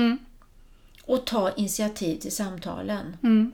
Mm. 0.01 0.17
Och 1.09 1.25
ta 1.25 1.51
initiativ 1.51 2.17
till 2.17 2.31
samtalen. 2.31 3.17
Mm. 3.23 3.51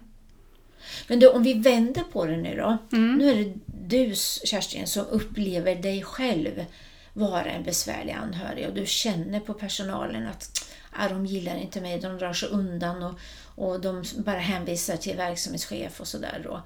Men 1.07 1.19
då, 1.19 1.31
om 1.31 1.43
vi 1.43 1.53
vänder 1.53 2.03
på 2.03 2.25
det 2.25 2.37
nu 2.37 2.55
då. 2.55 2.77
Mm. 2.97 3.17
Nu 3.17 3.29
är 3.29 3.35
det 3.35 3.53
du 3.87 4.13
Kerstin 4.45 4.87
som 4.87 5.05
upplever 5.05 5.75
dig 5.75 6.03
själv 6.03 6.65
vara 7.13 7.45
en 7.45 7.63
besvärlig 7.63 8.11
anhörig 8.11 8.67
och 8.67 8.73
du 8.73 8.85
känner 8.85 9.39
på 9.39 9.53
personalen 9.53 10.27
att 10.27 10.69
ah, 10.91 11.07
de 11.09 11.25
gillar 11.25 11.55
inte 11.55 11.81
mig, 11.81 11.99
de 11.99 12.17
drar 12.17 12.33
sig 12.33 12.49
undan 12.49 13.03
och, 13.03 13.19
och 13.55 13.81
de 13.81 14.03
bara 14.17 14.39
hänvisar 14.39 14.97
till 14.97 15.17
verksamhetschef 15.17 15.99
och 15.99 16.07
sådär. 16.07 16.61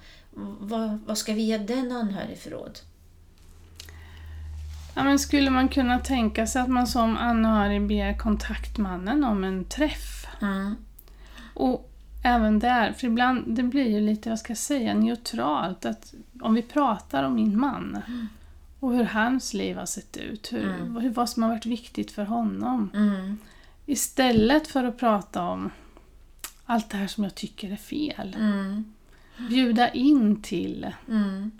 Vad, 0.59 0.99
vad 1.05 1.17
ska 1.17 1.33
vi 1.33 1.41
ge 1.41 1.57
den 1.57 1.91
anhörig 1.91 2.37
för 2.37 2.49
råd? 2.49 2.79
Ja, 4.95 5.03
men 5.03 5.19
skulle 5.19 5.49
man 5.49 5.67
kunna 5.67 5.99
tänka 5.99 6.47
sig 6.47 6.61
att 6.61 6.69
man 6.69 6.87
som 6.87 7.17
anhörig 7.17 7.87
ber 7.87 8.17
kontaktmannen 8.17 9.23
om 9.23 9.43
en 9.43 9.65
träff? 9.65 10.18
Mm. 10.41 10.75
Och 11.53 11.91
även 12.23 12.59
där, 12.59 12.93
för 12.93 13.07
ibland 13.07 13.55
det 13.55 13.63
blir 13.63 13.89
ju 13.89 13.99
lite, 14.01 14.29
vad 14.29 14.39
ska 14.39 14.51
jag 14.51 14.57
säga, 14.57 14.93
neutralt. 14.93 15.85
Att 15.85 16.13
om 16.41 16.53
vi 16.53 16.61
pratar 16.61 17.23
om 17.23 17.35
min 17.35 17.59
man 17.59 17.97
och 18.79 18.93
hur 18.93 19.03
hans 19.03 19.53
liv 19.53 19.77
har 19.77 19.85
sett 19.85 20.17
ut, 20.17 20.53
hur, 20.53 20.69
Mm. 20.73 21.13
vad 21.13 21.29
som 21.29 21.43
har 21.43 21.49
varit 21.49 21.65
viktigt 21.65 22.11
för 22.11 22.23
honom. 22.25 22.89
Mm. 22.93 23.37
Istället 23.85 24.67
för 24.67 24.83
att 24.83 24.97
prata 24.97 25.43
om 25.43 25.69
allt 26.65 26.89
det 26.89 26.97
här 26.97 27.07
som 27.07 27.23
jag 27.23 27.35
tycker 27.35 27.71
är 27.71 27.75
fel. 27.75 28.35
Mm. 28.39 28.93
Bjuda 29.49 29.89
in 29.89 30.41
till, 30.41 30.87
Mm. 31.07 31.51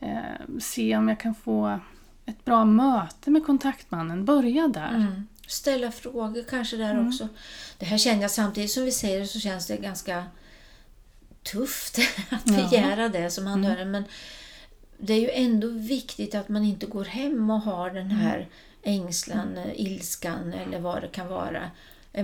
eh, 0.00 0.58
se 0.58 0.96
om 0.96 1.08
jag 1.08 1.20
kan 1.20 1.34
få 1.34 1.78
ett 2.26 2.44
bra 2.44 2.64
möte 2.64 3.30
med 3.30 3.46
kontaktmannen. 3.46 4.24
Börja 4.24 4.68
där. 4.68 5.22
Mm. 5.50 5.54
Ställa 5.54 5.92
frågor 5.92 6.44
kanske 6.50 6.76
där 6.76 7.06
också. 7.08 7.28
Det 7.78 7.86
här 7.86 7.98
känner 7.98 8.22
jag 8.22 8.30
samtidigt 8.30 8.70
som 8.70 8.84
vi 8.84 8.92
säger 8.92 9.20
det 9.20 9.26
så 9.26 9.40
känns 9.40 9.66
det 9.66 9.76
ganska 9.76 10.24
tufft 11.42 11.98
att 12.30 12.42
Ja. 12.44 12.68
begära 12.68 13.08
det 13.08 13.30
som 13.30 13.46
anhörig. 13.46 13.86
Men 13.86 14.04
det 14.98 15.12
är 15.12 15.20
ju 15.20 15.30
ändå 15.30 15.68
viktigt 15.68 16.34
att 16.34 16.48
man 16.48 16.64
inte 16.64 16.86
går 16.86 17.04
hem 17.04 17.50
och 17.50 17.60
har 17.60 17.90
den 17.90 18.10
här 18.10 18.48
ängslan, 18.82 19.58
ilskan 19.74 20.52
eller 20.52 20.78
vad 20.80 21.02
det 21.02 21.08
kan 21.08 21.28
vara. 21.28 21.70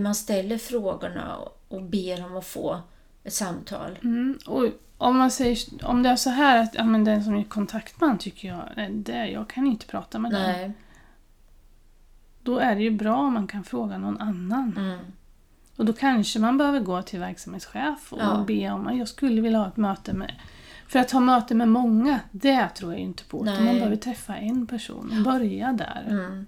Man 0.00 0.14
ställer 0.14 0.58
frågorna 0.58 1.36
och 1.68 1.82
ber 1.82 2.24
om 2.24 2.36
att 2.36 2.46
få 2.46 2.80
ett 3.24 3.32
samtal. 3.32 3.98
Mm, 4.02 4.38
och 4.46 4.66
om, 4.98 5.16
man 5.18 5.30
säger, 5.30 5.58
om 5.82 6.02
det 6.02 6.08
är 6.08 6.16
så 6.16 6.30
här 6.30 6.62
att 6.62 6.74
ja, 6.74 6.84
men 6.84 7.04
den 7.04 7.24
som 7.24 7.34
är 7.36 7.44
kontaktman 7.44 8.18
tycker 8.18 8.48
jag, 8.48 8.62
är 8.76 8.88
det, 8.90 9.26
jag 9.28 9.48
kan 9.48 9.66
inte 9.66 9.86
prata 9.86 10.18
med 10.18 10.30
den. 10.30 10.72
Då 12.46 12.58
är 12.58 12.74
det 12.74 12.82
ju 12.82 12.90
bra 12.90 13.16
om 13.16 13.32
man 13.34 13.46
kan 13.46 13.64
fråga 13.64 13.98
någon 13.98 14.20
annan. 14.20 14.74
Mm. 14.76 14.98
Och 15.76 15.84
då 15.84 15.92
kanske 15.92 16.38
man 16.38 16.58
behöver 16.58 16.80
gå 16.80 17.02
till 17.02 17.18
verksamhetschef 17.20 18.12
och 18.12 18.20
Ja. 18.20 18.44
be 18.46 18.70
om 18.70 18.86
att 18.86 18.96
jag 18.98 19.08
skulle 19.08 19.40
vilja 19.40 19.58
ha 19.58 19.68
ett 19.68 19.76
möte 19.76 20.12
med... 20.12 20.32
För 20.88 20.98
att 20.98 21.10
ha 21.10 21.20
möte 21.20 21.54
med 21.54 21.68
många, 21.68 22.20
det 22.30 22.68
tror 22.68 22.92
jag 22.92 23.00
inte 23.00 23.24
på. 23.24 23.44
Nej. 23.44 23.64
man 23.64 23.74
behöver 23.74 23.96
träffa 23.96 24.36
en 24.36 24.66
person 24.66 25.12
och 25.18 25.24
börja 25.24 25.72
där. 25.72 26.06
Mm. 26.08 26.46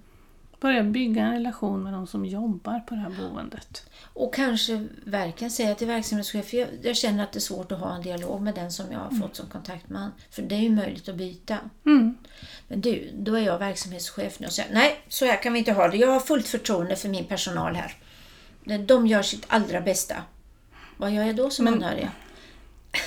Börja 0.59 0.83
bygga 0.83 1.23
en 1.23 1.33
relation 1.33 1.83
med 1.83 1.93
de 1.93 2.07
som 2.07 2.25
jobbar 2.25 2.79
på 2.79 2.95
det 2.95 3.01
här 3.01 3.09
boendet. 3.09 3.89
Och 4.13 4.33
kanske 4.35 4.85
verkligen 5.05 5.51
säga 5.51 5.75
till 5.75 5.87
verksamhetschef, 5.87 6.53
jag, 6.53 6.67
jag 6.83 6.95
känner 6.97 7.23
att 7.23 7.31
det 7.31 7.37
är 7.39 7.41
svårt 7.41 7.71
att 7.71 7.79
ha 7.79 7.95
en 7.95 8.01
dialog 8.01 8.41
med 8.41 8.55
den 8.55 8.71
som 8.71 8.91
jag 8.91 8.99
har 8.99 9.11
fått 9.21 9.35
som 9.35 9.45
kontaktman. 9.47 10.11
För 10.31 10.41
det 10.41 10.55
är 10.55 10.59
ju 10.59 10.69
möjligt 10.69 11.09
att 11.09 11.15
byta. 11.15 11.57
Mm. 11.85 12.17
Men 12.67 12.81
du, 12.81 13.09
då 13.13 13.33
är 13.35 13.41
jag 13.41 13.59
verksamhetschef 13.59 14.39
nu 14.39 14.47
och 14.47 14.53
säger 14.53 14.73
nej, 14.73 14.99
så 15.07 15.25
här 15.25 15.43
kan 15.43 15.53
vi 15.53 15.59
inte 15.59 15.71
ha 15.71 15.87
det. 15.87 15.97
Jag 15.97 16.11
har 16.11 16.19
fullt 16.19 16.47
förtroende 16.47 16.95
för 16.95 17.09
min 17.09 17.25
personal 17.25 17.75
här. 17.75 17.93
De 18.85 19.07
gör 19.07 19.21
sitt 19.21 19.45
allra 19.47 19.81
bästa. 19.81 20.15
Vad 20.97 21.11
gör 21.11 21.23
jag 21.23 21.35
då 21.35 21.49
som 21.49 21.65
Men- 21.65 21.73
anhörig? 21.73 22.09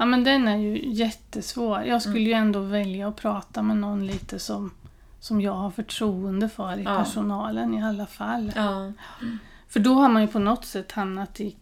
Ja 0.00 0.04
men 0.04 0.24
den 0.24 0.48
är 0.48 0.56
ju 0.56 0.92
jättesvår. 0.92 1.82
Jag 1.84 2.02
skulle 2.02 2.16
Mm. 2.18 2.26
ju 2.28 2.32
ändå 2.32 2.60
välja 2.60 3.08
att 3.08 3.16
prata 3.16 3.62
med 3.62 3.76
någon 3.76 4.06
lite 4.06 4.38
som, 4.38 4.70
som 5.28 5.40
jag 5.40 5.52
har 5.54 5.70
förtroende 5.70 6.48
för 6.48 6.78
i 6.78 6.82
Ja. 6.82 6.96
personalen 6.98 7.74
i 7.74 7.82
alla 7.84 8.06
fall. 8.06 8.52
Ja, 8.56 8.92
För 9.68 9.80
då 9.80 9.94
har 9.94 10.08
man 10.08 10.22
ju 10.22 10.28
på 10.28 10.38
något 10.38 10.64
sätt 10.64 10.92
hamnat 10.92 11.40
i... 11.40 11.56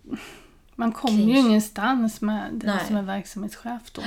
Man 0.74 0.92
kommer 0.92 1.18
ju 1.22 1.38
ingenstans 1.38 2.20
med 2.20 2.44
den 2.52 2.76
Nej. 2.76 2.86
som 2.86 2.96
är 2.96 3.02
verksamhetschef 3.02 3.90
då. 3.92 4.02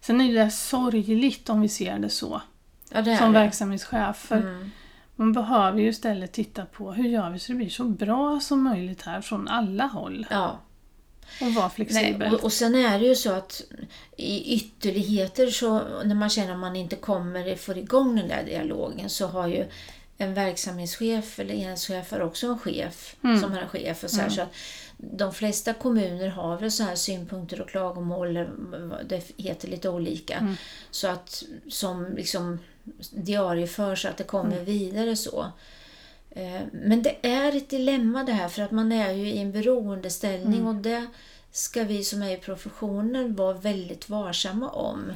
Sen 0.00 0.20
är 0.20 0.34
det 0.34 0.50
sorgligt 0.50 1.48
om 1.50 1.60
vi 1.60 1.68
ser 1.68 1.98
det 1.98 2.10
så, 2.10 2.40
ja 2.90 3.02
det 3.02 3.16
som 3.16 3.32
det. 3.32 3.38
verksamhetschef. 3.40 4.16
För 4.16 4.36
Mm. 4.36 4.70
man 5.16 5.32
behöver 5.32 5.78
ju 5.80 5.88
istället 5.88 6.32
titta 6.32 6.64
på 6.66 6.92
hur 6.92 7.04
gör 7.08 7.30
vi 7.30 7.38
så 7.38 7.52
det 7.52 7.56
blir 7.56 7.68
så 7.68 7.84
bra 7.84 8.40
som 8.40 8.62
möjligt 8.62 9.02
här 9.02 9.20
från 9.20 9.48
alla 9.48 9.86
håll. 9.86 10.26
Ja. 10.30 10.58
Och 11.40 11.54
vara 11.54 11.66
Nej, 11.66 11.74
flexibel. 11.74 12.34
och, 12.34 12.44
och 12.44 12.52
sen 12.52 12.74
är 12.74 12.98
det 12.98 13.06
ju 13.06 13.14
så 13.14 13.32
att 13.32 13.62
i 14.16 14.54
ytterligheter 14.54 15.46
så 15.46 15.82
när 16.04 16.14
man 16.14 16.30
känner 16.30 16.52
att 16.52 16.58
man 16.58 16.76
inte 16.76 16.96
kommer 16.96 17.56
får 17.56 17.78
igång 17.78 18.16
den 18.16 18.28
där 18.28 18.44
dialogen 18.44 19.10
så 19.10 19.26
har 19.26 19.46
ju 19.48 19.64
en 20.18 20.34
verksamhetschef 20.34 21.38
eller 21.38 21.54
enhetschef 21.54 22.10
har 22.10 22.20
också 22.20 22.46
en 22.46 22.58
chef 22.58 23.16
Mm. 23.24 23.40
som 23.40 23.52
har 23.52 23.58
en 23.60 23.68
chef. 23.68 24.04
Och 24.04 24.10
så, 24.10 24.20
här, 24.20 24.28
så 24.28 24.40
att 24.42 24.54
de 24.96 25.34
flesta 25.34 25.72
kommuner 25.72 26.28
har 26.28 26.58
väl 26.58 26.72
så 26.72 26.82
här 26.82 26.94
synpunkter 26.94 27.60
och 27.60 27.68
klagomål, 27.68 28.34
det 29.08 29.22
heter 29.36 29.68
lite 29.68 29.88
olika. 29.88 30.34
Mm. 30.34 30.54
Så 30.90 31.08
att 31.08 31.42
som 31.68 32.16
liksom 32.16 32.58
diarieförs 33.10 34.02
så 34.02 34.08
att 34.08 34.16
det 34.16 34.24
kommer 34.24 34.60
vidare 34.60 35.16
så. 35.16 35.46
Eh, 36.36 36.62
Men 36.72 37.02
det 37.02 37.26
är 37.26 37.56
ett 37.56 37.68
dilemma 37.68 38.24
det 38.24 38.32
här 38.32 38.48
för 38.48 38.62
att 38.62 38.70
man 38.70 38.92
är 38.92 39.12
ju 39.12 39.28
i 39.28 39.38
en 39.38 39.52
beroendeställning 39.52 40.66
och 40.66 40.74
det 40.74 41.06
ska 41.50 41.84
vi 41.84 42.04
som 42.04 42.22
är 42.22 42.30
i 42.30 42.36
professionen 42.36 43.34
vara 43.34 43.52
väldigt 43.52 44.08
varsamma 44.08 44.70
om. 44.70 45.12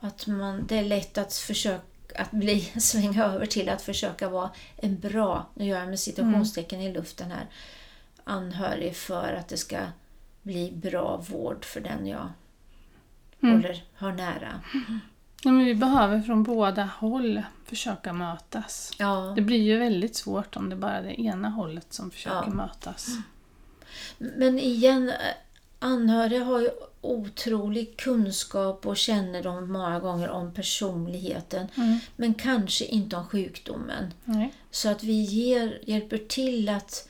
Att 0.00 0.26
man, 0.26 0.66
det 0.66 0.78
är 0.78 0.84
lätt 0.84 1.18
att 1.18 1.34
försöka 1.34 1.82
att 2.16 2.30
bli, 2.30 2.60
svänga 2.80 3.24
över 3.24 3.46
till 3.46 3.68
att 3.68 3.82
försöka 3.82 4.28
vara 4.28 4.50
en 4.76 4.98
bra, 5.00 5.46
nu 5.54 5.64
gör 5.64 5.78
jag 5.78 5.88
med 5.88 6.00
citationstecken 6.00 6.80
i 6.80 6.92
luften 6.92 7.30
här, 7.30 7.46
anhörig 8.24 8.96
för 8.96 9.32
att 9.32 9.48
det 9.48 9.56
ska 9.56 9.78
bli 10.42 10.72
bra 10.72 11.24
vård 11.30 11.64
för 11.64 11.80
den 11.80 12.06
jag 12.06 12.28
håller, 13.40 13.84
har 13.94 14.12
nära. 14.12 14.60
Ja, 15.44 15.50
men 15.50 15.64
vi 15.64 15.74
behöver 15.74 16.20
från 16.20 16.42
båda 16.42 16.82
håll 16.98 17.42
försöka 17.64 18.12
mötas. 18.12 18.92
Ja. 18.98 19.32
Det 19.36 19.42
blir 19.42 19.58
ju 19.62 19.78
väldigt 19.78 20.16
svårt 20.16 20.56
om 20.56 20.68
det 20.70 20.76
bara 20.76 20.92
är 20.92 21.02
det 21.02 21.20
ena 21.20 21.48
hållet 21.48 21.86
som 21.92 22.10
försöker 22.10 22.36
Ja. 22.46 22.54
mötas. 22.54 23.08
Men 24.18 24.58
igen, 24.58 25.12
anhöriga 25.78 26.44
har 26.44 26.60
ju 26.60 26.70
otrolig 27.00 27.96
kunskap 27.96 28.86
och 28.86 28.96
kännedom 28.96 29.72
många 29.72 30.00
gånger 30.00 30.30
om 30.30 30.54
personligheten 30.54 31.66
Mm. 31.76 31.98
men 32.16 32.34
kanske 32.34 32.84
inte 32.84 33.16
om 33.16 33.26
sjukdomen. 33.26 34.14
Nej. 34.24 34.54
Så 34.70 34.88
att 34.88 35.02
vi 35.02 35.12
ger, 35.22 35.78
hjälper 35.86 36.18
till 36.18 36.68
att 36.68 37.08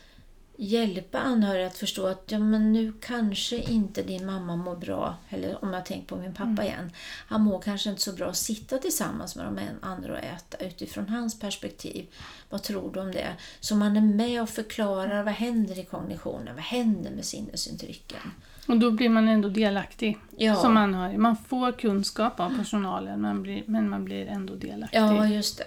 hjälpa 0.63 1.19
anhöriga 1.19 1.67
att 1.67 1.77
förstå 1.79 2.07
att 2.07 2.25
ja, 2.27 2.39
men 2.39 2.73
nu 2.73 2.93
kanske 3.01 3.57
inte 3.57 4.03
din 4.03 4.27
mamma 4.27 4.57
mår 4.57 4.77
bra. 4.77 5.15
Eller 5.29 5.65
om 5.65 5.73
jag 5.73 5.87
tänker 5.87 6.07
på 6.07 6.17
min 6.17 6.35
pappa 6.35 6.65
igen. 6.65 6.91
Han 7.27 7.41
mår 7.41 7.61
kanske 7.61 7.91
inte 7.91 8.03
så 8.03 8.13
bra 8.13 8.29
att 8.29 8.37
sitta 8.37 8.79
tillsammans 8.79 9.37
med 9.37 9.47
de 9.47 9.59
andra 9.87 10.13
och 10.13 10.19
äta 10.19 10.57
utifrån 10.65 11.09
hans 11.09 11.41
perspektiv. 11.41 12.07
Vad 12.51 12.63
tror 12.63 12.93
du 12.93 13.01
om 13.01 13.13
det? 13.13 13.33
Så 13.61 13.77
man 13.77 13.97
är 13.97 14.01
med 14.01 14.43
och 14.43 14.49
förklarar 14.49 15.23
vad 15.23 15.35
händer 15.35 15.79
i 15.79 15.85
kognitionen, 15.85 16.55
vad 16.55 16.65
händer 16.65 17.11
med 17.11 17.25
sinnesintrycken. 17.25 18.21
Och 18.69 18.79
då 18.79 18.91
blir 18.91 19.09
man 19.09 19.29
ändå 19.29 19.49
delaktig 19.49 20.19
Ja. 20.37 20.55
som 20.55 20.77
anhörig. 20.77 21.19
Man 21.19 21.37
får 21.37 21.73
kunskap 21.73 22.41
av 22.41 22.57
personalen 22.59 23.21
men, 23.21 23.43
blir, 23.43 23.63
men 23.67 23.89
man 23.89 24.05
blir 24.05 24.27
ändå 24.27 24.55
delaktig. 24.55 24.99
Ja, 24.99 25.27
just 25.27 25.59
det. 25.59 25.65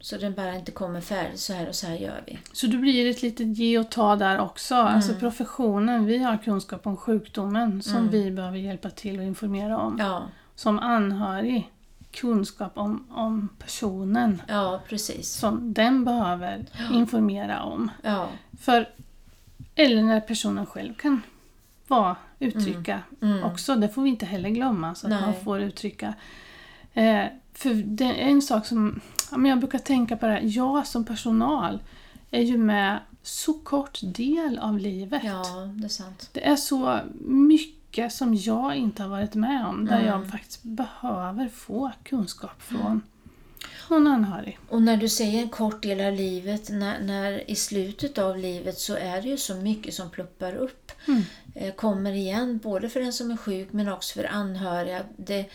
Så 0.00 0.16
den 0.16 0.34
bara 0.34 0.54
inte 0.54 0.72
kommer 0.72 1.00
färdigt, 1.00 1.40
så 1.40 1.52
här 1.52 1.68
och 1.68 1.74
så 1.74 1.86
här 1.86 1.94
gör 1.94 2.22
vi. 2.26 2.38
Så 2.52 2.66
det 2.66 2.76
blir 2.76 3.10
ett 3.10 3.22
litet 3.22 3.46
ge 3.58 3.78
och 3.78 3.90
ta 3.90 4.16
där 4.16 4.38
också. 4.38 4.74
Mm. 4.74 4.86
Alltså 4.94 5.14
professionen, 5.14 6.06
vi 6.06 6.18
har 6.18 6.36
kunskap 6.36 6.86
om 6.86 6.96
sjukdomen 6.96 7.82
som 7.82 8.08
vi 8.08 8.30
behöver 8.30 8.58
hjälpa 8.58 8.90
till 8.90 9.18
och 9.18 9.24
informera 9.24 9.78
om. 9.78 9.96
Ja, 9.98 10.22
Som 10.54 10.78
anhörig, 10.78 11.70
kunskap 12.10 12.72
om, 12.74 13.06
om 13.10 13.48
personen 13.58 14.42
ja 14.48 14.80
precis. 14.88 15.32
som 15.32 15.72
den 15.72 16.04
behöver 16.04 16.66
informera 16.92 17.62
om. 17.62 17.90
Ja, 18.02 18.28
För, 18.60 18.88
eller 19.74 20.02
när 20.02 20.20
personen 20.20 20.66
själv 20.66 20.94
kan 20.94 21.22
vara, 21.86 22.16
uttrycka 22.38 23.02
också. 23.44 23.74
Det 23.74 23.88
får 23.88 24.02
vi 24.02 24.08
inte 24.08 24.26
heller 24.26 24.48
glömma. 24.48 24.94
Så 24.94 25.06
att 25.06 25.10
Nej. 25.10 25.20
man 25.20 25.34
får 25.44 25.60
uttrycka. 25.60 26.14
Eh, 26.94 27.24
för 27.54 27.74
det 27.74 28.04
är 28.04 28.14
en 28.14 28.42
sak 28.42 28.66
som 28.66 29.00
men 29.36 29.50
jag 29.50 29.58
brukar 29.58 29.78
tänka 29.78 30.16
på 30.16 30.26
det 30.26 30.32
här. 30.32 30.42
Jag 30.44 30.86
som 30.86 31.04
personal 31.04 31.78
är 32.30 32.42
ju 32.42 32.58
med 32.58 32.98
så 33.22 33.52
kort 33.52 33.98
del 34.02 34.58
av 34.58 34.78
livet. 34.78 35.22
ja, 35.24 35.44
det 35.74 35.84
är 35.84 35.88
sant. 35.88 36.28
Det 36.32 36.46
är 36.46 36.56
så 36.56 37.00
mycket 37.24 38.12
som 38.12 38.34
jag 38.34 38.76
inte 38.76 39.02
har 39.02 39.10
varit 39.10 39.34
med 39.34 39.66
om. 39.66 39.84
Där 39.86 39.94
Mm. 39.98 40.06
jag 40.06 40.30
faktiskt 40.30 40.62
behöver 40.62 41.48
få 41.48 41.90
kunskap 42.04 42.62
från 42.62 43.02
någon 43.90 44.06
anhörig. 44.06 44.58
Och 44.68 44.82
när 44.82 44.96
du 44.96 45.08
säger 45.08 45.42
en 45.42 45.48
kort 45.48 45.82
del 45.82 46.00
av 46.00 46.12
livet, 46.12 46.68
när, 46.70 47.00
när 47.02 47.50
i 47.50 47.54
slutet 47.54 48.18
av 48.18 48.36
livet 48.38 48.78
så 48.78 48.94
är 48.94 49.22
det 49.22 49.28
ju 49.28 49.36
så 49.36 49.54
mycket 49.54 49.94
som 49.94 50.10
pluppar 50.10 50.54
upp. 50.54 50.92
Mm. 51.08 51.22
Eh, 51.54 51.74
kommer 51.74 52.12
igen, 52.12 52.58
både 52.62 52.88
för 52.88 53.00
den 53.00 53.12
som 53.12 53.30
är 53.30 53.36
sjuk 53.36 53.68
men 53.72 53.88
också 53.88 54.14
för 54.18 54.24
anhöriga. 54.32 55.02
Det, 55.16 55.50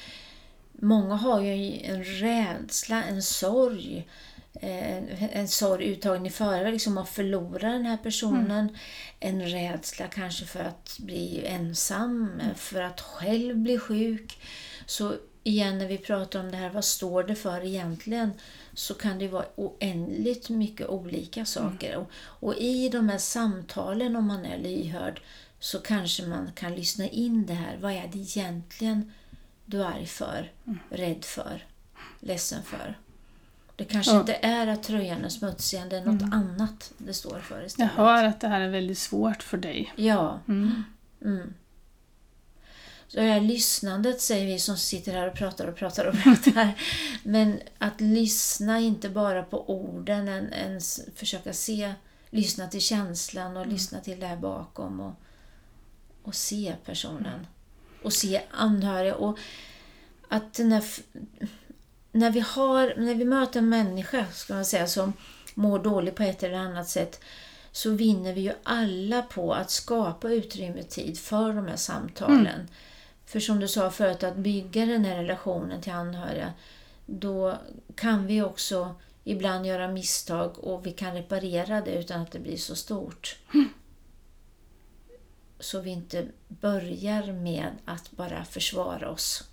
många 0.81 1.15
har 1.15 1.41
ju 1.41 1.79
en 1.81 2.03
rädsla, 2.03 3.03
en 3.03 3.23
sorg. 3.23 4.07
Eh, 4.53 5.37
en 5.37 5.47
sorg 5.47 5.85
uttagen 5.85 6.25
i 6.25 6.29
förväg, 6.29 6.73
liksom 6.73 6.97
att 6.97 7.09
förlora 7.09 7.71
den 7.71 7.85
här 7.85 7.97
personen. 7.97 8.77
En 9.19 9.41
rädsla 9.49 10.07
kanske 10.07 10.45
för 10.45 10.59
att 10.59 10.97
bli 10.99 11.45
ensam, 11.45 12.39
eh, 12.39 12.55
för 12.55 12.81
att 12.81 13.01
själv 13.01 13.57
bli 13.57 13.79
sjuk. 13.79 14.39
Så 14.85 15.13
igen 15.43 15.77
när 15.77 15.87
vi 15.87 15.97
pratar 15.97 16.39
om 16.39 16.51
det 16.51 16.57
här, 16.57 16.69
vad 16.69 16.85
står 16.85 17.23
det 17.23 17.35
för 17.35 17.65
egentligen? 17.65 18.31
Så 18.73 18.93
kan 18.93 19.19
det 19.19 19.27
vara 19.27 19.45
oändligt 19.55 20.49
mycket 20.49 20.87
olika 20.87 21.45
saker. 21.45 21.95
Och, 21.95 22.09
och 22.17 22.55
i 22.55 22.89
de 22.89 23.09
här 23.09 23.17
samtalen, 23.17 24.15
om 24.15 24.27
man 24.27 24.45
är 24.45 24.57
lyhörd, 24.57 25.21
så 25.59 25.79
kanske 25.79 26.25
man 26.25 26.51
kan 26.55 26.75
lyssna 26.75 27.07
in 27.07 27.45
det 27.45 27.53
här. 27.53 27.77
Vad 27.81 27.91
är 27.91 28.09
det 28.11 28.19
egentligen 28.19 29.11
du 29.65 29.81
är 29.81 29.85
arg 29.85 30.05
för, 30.05 30.51
rädd 30.89 31.25
för, 31.25 31.65
ledsen 32.19 32.63
för? 32.63 32.97
Det 33.75 33.85
kanske 33.85 34.11
Ja. 34.11 34.19
inte 34.19 34.33
är 34.33 34.67
att 34.67 34.83
tröjan 34.83 35.25
är 35.25 35.29
smutsig, 35.29 35.81
det 35.89 35.97
är 35.97 36.05
något 36.05 36.33
annat 36.33 36.91
det 36.97 37.13
står 37.13 37.39
för 37.39 37.57
Jag 37.57 37.65
istället. 37.65 37.91
hör 37.91 38.23
att 38.23 38.41
det 38.41 38.47
här 38.47 38.61
är 38.61 38.69
väldigt 38.69 38.97
svårt 38.97 39.43
för 39.43 39.57
dig. 39.57 39.93
Ja. 39.95 40.39
Mm. 40.47 40.83
Mm. 41.21 41.53
Så 43.07 43.17
det 43.19 43.23
här 43.23 43.41
lyssnandet 43.41 44.21
säger 44.21 44.45
vi 44.45 44.59
som 44.59 44.77
sitter 44.77 45.11
här 45.13 45.27
och 45.27 45.33
pratar 45.35 45.67
och 45.67 45.75
pratar 45.75 46.05
och 46.05 46.13
pratar. 46.23 46.71
Men 47.23 47.59
att 47.77 48.01
lyssna 48.01 48.79
inte 48.79 49.09
bara 49.09 49.43
på 49.43 49.69
orden, 49.69 50.27
en, 50.27 50.53
ens 50.53 51.01
försöka 51.15 51.53
se, 51.53 51.93
lyssna 52.29 52.67
till 52.67 52.81
känslan 52.81 53.57
och 53.57 53.67
lyssna 53.67 53.99
till 53.99 54.19
det 54.19 54.27
här 54.27 54.37
bakom 54.37 54.99
och, 54.99 55.13
och 56.23 56.35
se 56.35 56.75
personen. 56.85 57.47
Och 58.05 58.13
se 58.13 58.41
anhöriga. 58.51 59.15
Och 59.15 59.37
att 60.27 60.59
när, 60.59 60.83
när, 62.11 62.31
vi 62.31 62.39
har, 62.39 62.93
när 62.97 63.15
vi 63.15 63.25
möter 63.25 63.59
en 63.59 63.69
människa 63.69 64.25
ska 64.33 64.53
man 64.53 64.65
säga, 64.65 64.87
som 64.87 65.13
mår 65.53 65.79
dåligt 65.79 66.15
på 66.15 66.23
ett 66.23 66.43
eller 66.43 66.57
annat 66.57 66.89
sätt 66.89 67.23
så 67.71 67.89
vinner 67.89 68.33
vi 68.33 68.41
ju 68.41 68.53
alla 68.63 69.21
på 69.21 69.53
att 69.53 69.71
skapa 69.71 70.29
utrymme 70.29 70.81
och 70.81 70.89
tid 70.89 71.19
för 71.19 71.53
de 71.53 71.67
här 71.67 71.75
samtalen. 71.75 72.67
För 73.25 73.39
som 73.39 73.59
du 73.59 73.67
sa 73.67 73.91
förut, 73.91 74.23
att 74.23 74.35
bygga 74.35 74.85
den 74.85 75.05
här 75.05 75.15
relationen 75.15 75.81
till 75.81 75.91
anhöriga, 75.93 76.53
då 77.05 77.57
kan 77.95 78.27
vi 78.27 78.41
också 78.41 78.95
ibland 79.23 79.65
göra 79.65 79.87
misstag 79.87 80.59
och 80.59 80.85
vi 80.85 80.91
kan 80.91 81.13
reparera 81.13 81.81
det 81.81 81.91
utan 81.91 82.21
att 82.21 82.31
det 82.31 82.39
blir 82.39 82.57
så 82.57 82.75
stort. 82.75 83.37
Så 85.65 85.81
vi 85.81 85.89
inte 85.89 86.27
börjar 86.47 87.33
med 87.33 87.67
att 87.85 88.11
bara 88.11 88.45
försvara 88.45 89.09
oss 89.09 89.49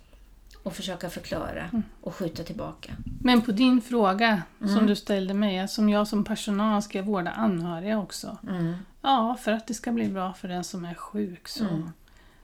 och 0.63 0.75
försöka 0.75 1.09
förklara 1.09 1.69
och 2.01 2.15
skjuta 2.15 2.43
tillbaka. 2.43 2.93
Men 3.21 3.41
på 3.41 3.51
din 3.51 3.81
fråga 3.81 4.41
Mm. 4.61 4.75
som 4.75 4.87
du 4.87 4.95
ställde 4.95 5.33
mig, 5.33 5.67
som 5.67 5.89
jag 5.89 6.07
som 6.07 6.23
personal 6.23 6.81
ska 6.81 7.01
vårda 7.01 7.31
anhöriga 7.31 7.99
också. 7.99 8.37
Mm. 8.49 8.75
Ja, 9.01 9.37
för 9.41 9.51
att 9.51 9.67
det 9.67 9.73
ska 9.73 9.91
bli 9.91 10.07
bra 10.09 10.33
för 10.33 10.47
den 10.47 10.63
som 10.63 10.85
är 10.85 10.93
sjuk 10.95 11.47
så, 11.47 11.63
Mm. 11.63 11.89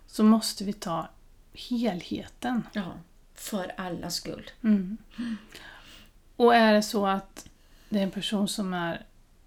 så 0.08 0.24
måste 0.24 0.64
vi 0.64 0.74
ta 0.74 1.08
helheten. 1.54 2.64
Ja, 2.74 2.92
för 3.36 3.72
allas 3.78 4.16
skull. 4.16 4.50
Mm. 4.64 4.98
Och 6.36 6.56
är 6.56 6.74
det 6.74 6.82
så 6.84 7.06
att 7.08 7.50
det 7.90 8.00
är 8.00 8.04
en 8.04 8.12
person 8.12 8.48
som 8.48 8.74
är 8.74 9.06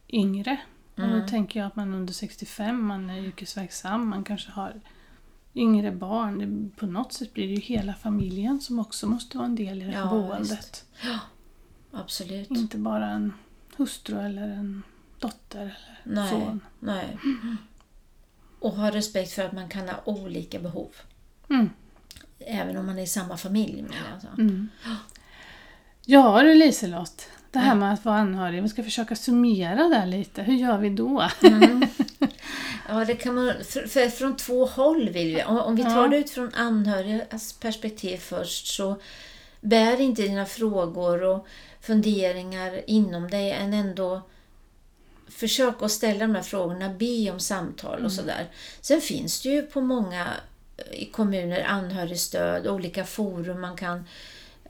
yngre, 0.08 0.56
och 0.94 0.98
Mm. 0.98 1.20
då 1.20 1.28
tänker 1.28 1.60
jag 1.60 1.66
att 1.66 1.76
man 1.76 1.92
är 1.92 1.96
under 1.96 2.12
65, 2.12 2.84
man 2.86 3.10
är 3.10 3.18
yrkesverksam, 3.18 4.08
man 4.08 4.24
kanske 4.24 4.50
har 4.50 4.80
yngre 5.54 5.90
barn. 5.92 6.38
Det, 6.38 6.76
på 6.80 6.86
något 6.86 7.12
sätt 7.12 7.34
blir 7.34 7.46
det 7.48 7.54
ju 7.54 7.60
hela 7.60 7.94
familjen 7.94 8.60
som 8.60 8.78
också 8.78 9.06
måste 9.06 9.36
vara 9.38 9.46
en 9.46 9.54
del 9.54 9.82
i 9.82 9.84
det 9.84 9.90
här 9.92 10.00
Ja, 10.00 10.10
boendet. 10.10 10.84
Absolut. 11.92 12.50
Inte 12.50 12.78
bara 12.78 13.10
en 13.10 13.32
hustru 13.76 14.20
eller 14.20 14.42
en 14.48 14.82
dotter 15.18 15.78
eller 16.04 16.14
Nej, 16.14 16.30
son. 16.30 16.60
nej. 16.80 17.18
Och 18.58 18.72
ha 18.72 18.90
respekt 18.90 19.32
för 19.32 19.42
att 19.44 19.52
man 19.52 19.68
kan 19.68 19.88
ha 19.88 20.00
olika 20.04 20.58
behov. 20.58 20.90
Mm. 21.50 21.70
Även 22.38 22.76
om 22.76 22.86
man 22.86 22.98
är 22.98 23.02
i 23.02 23.06
samma 23.06 23.36
familj. 23.36 23.80
jag. 23.80 24.14
Alltså. 24.14 24.28
Mm. 24.38 24.68
Ja 26.06 26.42
du 26.42 26.54
Liselott, 26.54 27.28
det 27.52 27.58
här 27.58 27.74
med 27.74 27.92
att 27.92 28.04
vara 28.04 28.16
anhörig, 28.16 28.62
vi 28.62 28.68
ska 28.68 28.82
försöka 28.82 29.16
summera 29.16 29.88
det 29.88 30.06
lite. 30.06 30.42
Hur 30.42 30.54
gör 30.54 30.78
vi 30.78 30.90
då? 30.90 31.28
Mm. 31.42 31.86
Ja, 32.88 33.04
det 33.04 33.14
kan 33.14 33.34
man, 33.34 33.52
för, 33.64 33.86
för, 33.86 34.08
från 34.08 34.36
två 34.36 34.66
håll 34.66 35.08
vill 35.08 35.34
vi. 35.34 35.44
Om, 35.44 35.58
om 35.58 35.76
vi 35.76 35.82
tar 35.82 36.08
det 36.08 36.16
utifrån 36.16 36.50
anhörigas 36.54 37.52
perspektiv 37.52 38.18
först 38.18 38.66
så 38.66 39.00
bär 39.60 40.00
inte 40.00 40.22
dina 40.22 40.46
frågor 40.46 41.22
och 41.22 41.46
funderingar 41.80 42.80
inom 42.86 43.30
dig 43.30 43.50
än 43.50 43.72
ändå 43.72 44.22
försök 45.28 45.82
att 45.82 45.90
ställa 45.90 46.18
de 46.18 46.34
här 46.34 46.42
frågorna, 46.42 46.88
be 46.88 47.30
om 47.30 47.40
samtal 47.40 48.04
och 48.04 48.12
sådär. 48.12 48.46
Sen 48.80 49.00
finns 49.00 49.42
det 49.42 49.48
ju 49.48 49.62
på 49.62 49.80
många 49.80 50.26
eh, 50.76 51.02
i 51.02 51.04
kommuner 51.04 51.64
anhörigstöd, 51.68 52.66
olika 52.66 53.04
forum 53.04 53.60
man 53.60 53.76
kan 53.76 54.04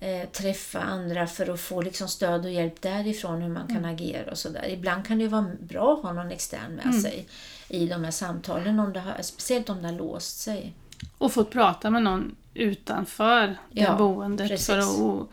eh, 0.03 0.29
träffa 0.29 0.81
andra 0.81 1.27
för 1.27 1.51
att 1.55 1.61
få 1.61 1.83
liksom 1.83 2.09
stöd 2.09 2.45
och 2.45 2.51
hjälp 2.51 2.83
därifrån 2.83 3.43
hur 3.43 3.49
man 3.49 3.69
kan 3.69 3.85
agera 3.85 4.31
och 4.31 4.39
sådär. 4.39 4.69
Ibland 4.69 5.07
kan 5.07 5.19
det 5.19 5.23
ju 5.25 5.29
vara 5.29 5.51
bra 5.61 5.95
att 5.95 6.03
ha 6.03 6.13
någon 6.13 6.31
extern 6.31 6.81
med 6.85 6.95
sig 6.95 7.27
i 7.69 7.87
de 7.87 8.05
här 8.05 8.11
samtalen, 8.11 8.81
om 8.81 8.93
det 8.93 9.01
har, 9.01 9.23
speciellt 9.23 9.69
om 9.71 9.83
det 9.83 9.89
har 9.89 9.95
låst 9.95 10.41
sig. 10.41 10.73
Och 11.19 11.33
fått 11.33 11.51
prata 11.51 11.91
med 11.91 12.03
någon 12.03 12.37
utanför 12.55 13.47
det 13.47 13.81
Ja, 13.81 13.97
boendet 13.97 14.49
precis. 14.49 14.67
för 14.67 14.79
att 14.79 15.29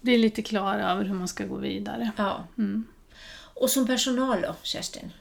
bli 0.00 0.18
lite 0.18 0.42
klar 0.42 0.78
över 0.78 1.04
hur 1.04 1.14
man 1.14 1.28
ska 1.28 1.46
gå 1.46 1.56
vidare. 1.56 2.10
Ja. 2.16 2.44
Mm. 2.58 2.84
Och 3.54 3.70
som 3.70 3.86
personal 3.86 4.40
då, 4.40 4.54
Kerstin? 4.62 5.12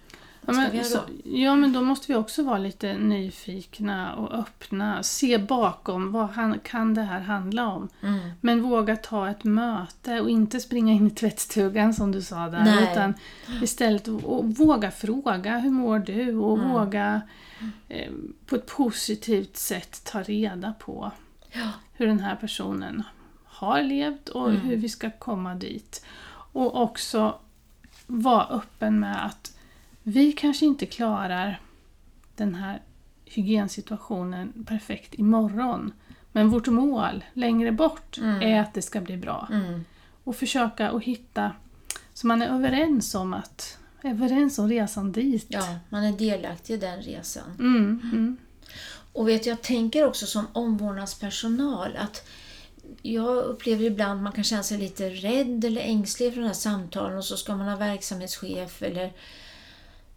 Ska 0.54 0.54
men, 0.74 0.86
så, 0.86 1.00
ja, 1.24 1.56
men 1.56 1.74
då 1.74 1.82
måste 1.82 2.08
vi 2.12 2.16
också 2.16 2.44
vara 2.44 2.58
lite 2.58 2.94
nyfikna 2.98 4.16
och 4.16 4.34
öppna. 4.40 5.04
Se 5.04 5.38
bakom, 5.38 6.12
vad 6.12 6.30
han, 6.30 6.60
kan 6.60 6.94
det 6.94 7.02
här 7.02 7.20
handla 7.20 7.68
om? 7.68 7.90
Mm. 8.02 8.30
Men 8.42 8.62
våga 8.62 8.96
ta 8.96 9.30
ett 9.30 9.44
möte 9.44 10.22
och 10.22 10.30
inte 10.30 10.60
springa 10.60 10.94
in 10.94 11.08
i 11.08 11.12
tvättstugan 11.12 11.94
som 11.94 12.12
du 12.12 12.22
sa 12.22 12.36
där. 12.50 12.64
Nej. 12.64 12.92
Utan 12.92 13.14
istället 13.62 14.08
våga 14.44 14.92
fråga, 14.92 15.58
hur 15.58 15.72
mår 15.72 16.00
du? 16.00 16.36
Och 16.38 16.58
Mm. 16.58 16.70
våga 16.72 17.22
eh, 17.90 18.12
på 18.46 18.56
ett 18.56 18.66
positivt 18.68 19.58
sätt 19.58 20.02
ta 20.06 20.22
reda 20.24 20.74
på 20.80 21.12
Ja. 21.52 21.70
hur 21.94 22.08
den 22.08 22.20
här 22.20 22.36
personen 22.36 23.04
har 23.46 23.82
levt 23.84 24.30
och 24.30 24.50
Mm. 24.50 24.62
hur 24.62 24.78
vi 24.78 24.90
ska 24.90 25.10
komma 25.12 25.56
dit. 25.56 26.06
Och 26.52 26.82
också 26.82 27.36
vara 28.08 28.46
öppen 28.46 29.00
med 29.00 29.26
att 29.26 29.55
vi 30.08 30.32
kanske 30.34 30.66
inte 30.66 30.86
klarar 30.86 31.62
den 32.36 32.56
här 32.56 32.82
hygiensituationen 33.26 34.66
perfekt 34.68 35.14
imorgon. 35.14 35.94
Men 36.32 36.50
vårt 36.50 36.68
mål 36.68 37.24
längre 37.34 37.72
bort 37.72 38.18
Mm. 38.18 38.42
är 38.42 38.62
att 38.62 38.74
det 38.74 38.82
ska 38.82 39.02
bli 39.02 39.18
bra. 39.18 39.48
Mm. 39.52 39.86
Och 40.24 40.36
försöka 40.36 40.90
att 40.90 41.04
hitta, 41.04 41.52
så 42.14 42.28
man 42.28 42.42
är 42.42 42.48
överens 42.48 43.16
om 43.16 43.34
att 43.34 43.78
överens 44.04 44.60
om 44.60 44.70
resan 44.70 45.12
dit. 45.12 45.46
ja, 45.50 45.76
man 45.90 46.04
är 46.04 46.12
delaktig 46.12 46.74
i 46.74 46.78
den 46.78 47.02
resan. 47.02 47.44
Mm, 47.60 48.02
mm, 48.04 48.38
Och 49.14 49.28
vet, 49.30 49.46
jag 49.46 49.62
tänker 49.62 50.06
också 50.06 50.26
som 50.26 50.48
omvårdnadspersonal 50.54 51.98
att 51.98 52.28
jag 53.02 53.38
upplever 53.38 53.84
ibland 53.84 54.18
att 54.18 54.24
man 54.24 54.32
kan 54.34 54.44
känna 54.44 54.64
sig 54.64 54.78
lite 54.78 55.10
rädd 55.10 55.66
eller 55.66 55.82
ängslig 55.82 56.34
för 56.34 56.42
de 56.42 56.48
här 56.48 56.54
samtalen 56.54 57.18
och 57.18 57.26
så 57.26 57.38
ska 57.38 57.56
man 57.56 57.68
ha 57.68 57.76
verksamhetschef 57.76 58.82
eller 58.84 59.14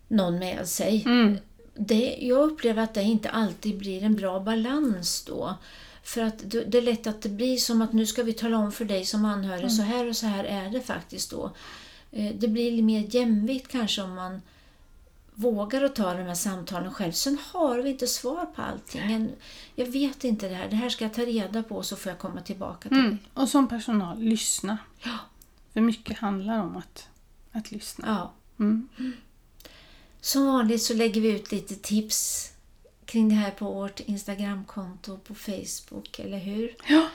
någon 0.09 0.39
med 0.39 0.69
sig. 0.69 1.03
mm, 1.07 1.39
Det, 1.75 2.17
jag 2.21 2.39
upplever 2.51 2.83
att 2.83 2.95
det 2.95 3.03
inte 3.03 3.31
alltid 3.31 3.79
blir 3.79 4.03
en 4.05 4.17
bra 4.17 4.41
balans 4.41 5.25
då. 5.25 5.55
För 6.03 6.23
att 6.23 6.43
det 6.47 6.75
är 6.79 6.83
lätt 6.83 7.07
att 7.07 7.23
det 7.23 7.29
blir 7.29 7.57
som 7.57 7.83
att 7.83 7.93
nu 7.93 8.07
ska 8.07 8.23
vi 8.23 8.33
tala 8.33 8.59
om 8.59 8.73
för 8.73 8.85
dig 8.85 9.05
som 9.05 9.25
anhörig, 9.25 9.73
så 9.73 9.83
här 9.83 10.09
och 10.09 10.17
så 10.17 10.27
här 10.27 10.45
är 10.45 10.71
det 10.71 10.81
faktiskt 10.81 11.31
då. 11.31 11.51
Eh, 12.13 12.35
Det 12.35 12.49
blir 12.49 12.71
lite 12.71 12.83
mer 12.83 13.07
jämvikt 13.15 13.69
kanske 13.73 14.03
om 14.03 14.15
man 14.15 14.43
vågar 15.35 15.83
att 15.83 15.95
ta 15.97 16.15
de 16.15 16.23
här 16.23 16.35
samtalen 16.35 16.93
själv. 16.95 17.13
Sen 17.13 17.39
har 17.53 17.79
vi 17.79 17.91
inte 17.91 18.07
svar 18.07 18.47
på 18.47 18.63
allting. 18.63 19.31
Jag 19.75 19.87
vet 19.87 20.25
inte 20.25 20.49
det 20.49 20.55
här, 20.55 20.69
det 20.69 20.77
här 20.77 20.89
ska 20.89 21.05
jag 21.05 21.15
ta 21.15 21.23
reda 21.23 21.63
på 21.63 21.83
så 21.83 21.97
får 21.97 22.11
jag 22.11 22.19
komma 22.19 22.41
tillbaka 22.41 22.89
till 22.89 22.99
mm. 22.99 23.19
Och 23.35 23.49
som 23.49 23.69
personal, 23.69 24.19
lyssna. 24.19 24.79
Ja. 25.05 25.19
För 25.73 25.81
mycket 25.81 26.19
handlar 26.19 26.59
om 26.63 26.77
att, 26.77 27.09
att 27.53 27.71
lyssna. 27.73 28.05
Ja. 28.09 28.33
Mm. 28.65 28.89
Som 30.29 30.47
vanligt 30.47 30.83
så 30.83 30.95
lägger 30.95 31.21
vi 31.21 31.31
ut 31.31 31.53
lite 31.53 31.75
tips 31.75 32.51
kring 33.05 33.29
det 33.29 33.35
här 33.35 33.51
på 33.51 33.65
vårt 33.73 34.01
Instagramkonto 34.01 35.19
på 35.19 35.35
Facebook, 35.35 36.19
eller 36.19 36.39
hur? 36.39 36.75
Ja. 36.89 37.07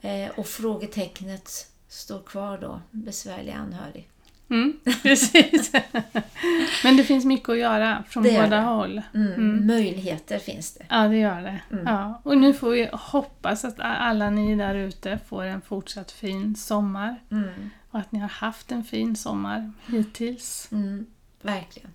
Eh, 0.00 0.30
och 0.30 0.46
frågetecknet 0.46 1.70
står 1.88 2.22
kvar 2.22 2.58
då, 2.58 2.80
besvärlig 2.90 3.52
anhörig. 3.52 4.08
Mm, 4.50 4.80
precis. 5.02 5.72
Men 6.84 6.96
det 6.96 7.04
finns 7.04 7.24
mycket 7.24 7.48
att 7.48 7.58
göra 7.58 8.04
från 8.08 8.22
Det 8.22 8.32
båda 8.32 8.46
det. 8.56 8.62
håll. 8.62 9.02
Mm. 9.14 9.66
Möjligheter 9.66 10.38
finns 10.38 10.74
det. 10.74 10.86
Ja, 10.88 11.08
det 11.08 11.16
gör 11.18 11.42
det. 11.42 11.60
Mm. 11.70 11.86
Ja. 11.86 12.20
Och 12.24 12.38
nu 12.38 12.54
får 12.54 12.70
vi 12.70 12.88
hoppas 12.92 13.64
att 13.64 13.80
alla 13.80 14.30
ni 14.30 14.56
där 14.56 14.74
ute 14.74 15.18
får 15.28 15.44
en 15.44 15.60
fortsatt 15.60 16.12
fin 16.12 16.56
sommar. 16.56 17.16
Mm. 17.30 17.70
Och 17.90 17.98
att 17.98 18.12
ni 18.12 18.18
har 18.18 18.28
haft 18.28 18.72
en 18.72 18.84
fin 18.84 19.16
sommar 19.16 19.72
hittills. 19.86 20.68
Mm. 20.72 21.06
Verkligen. 21.42 21.90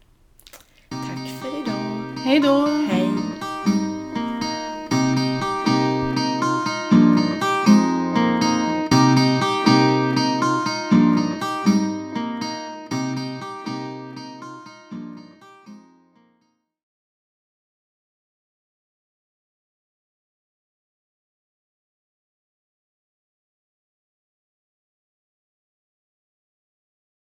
Hej 2.27 2.39
då! 2.39 2.67
Hej! 2.89 3.06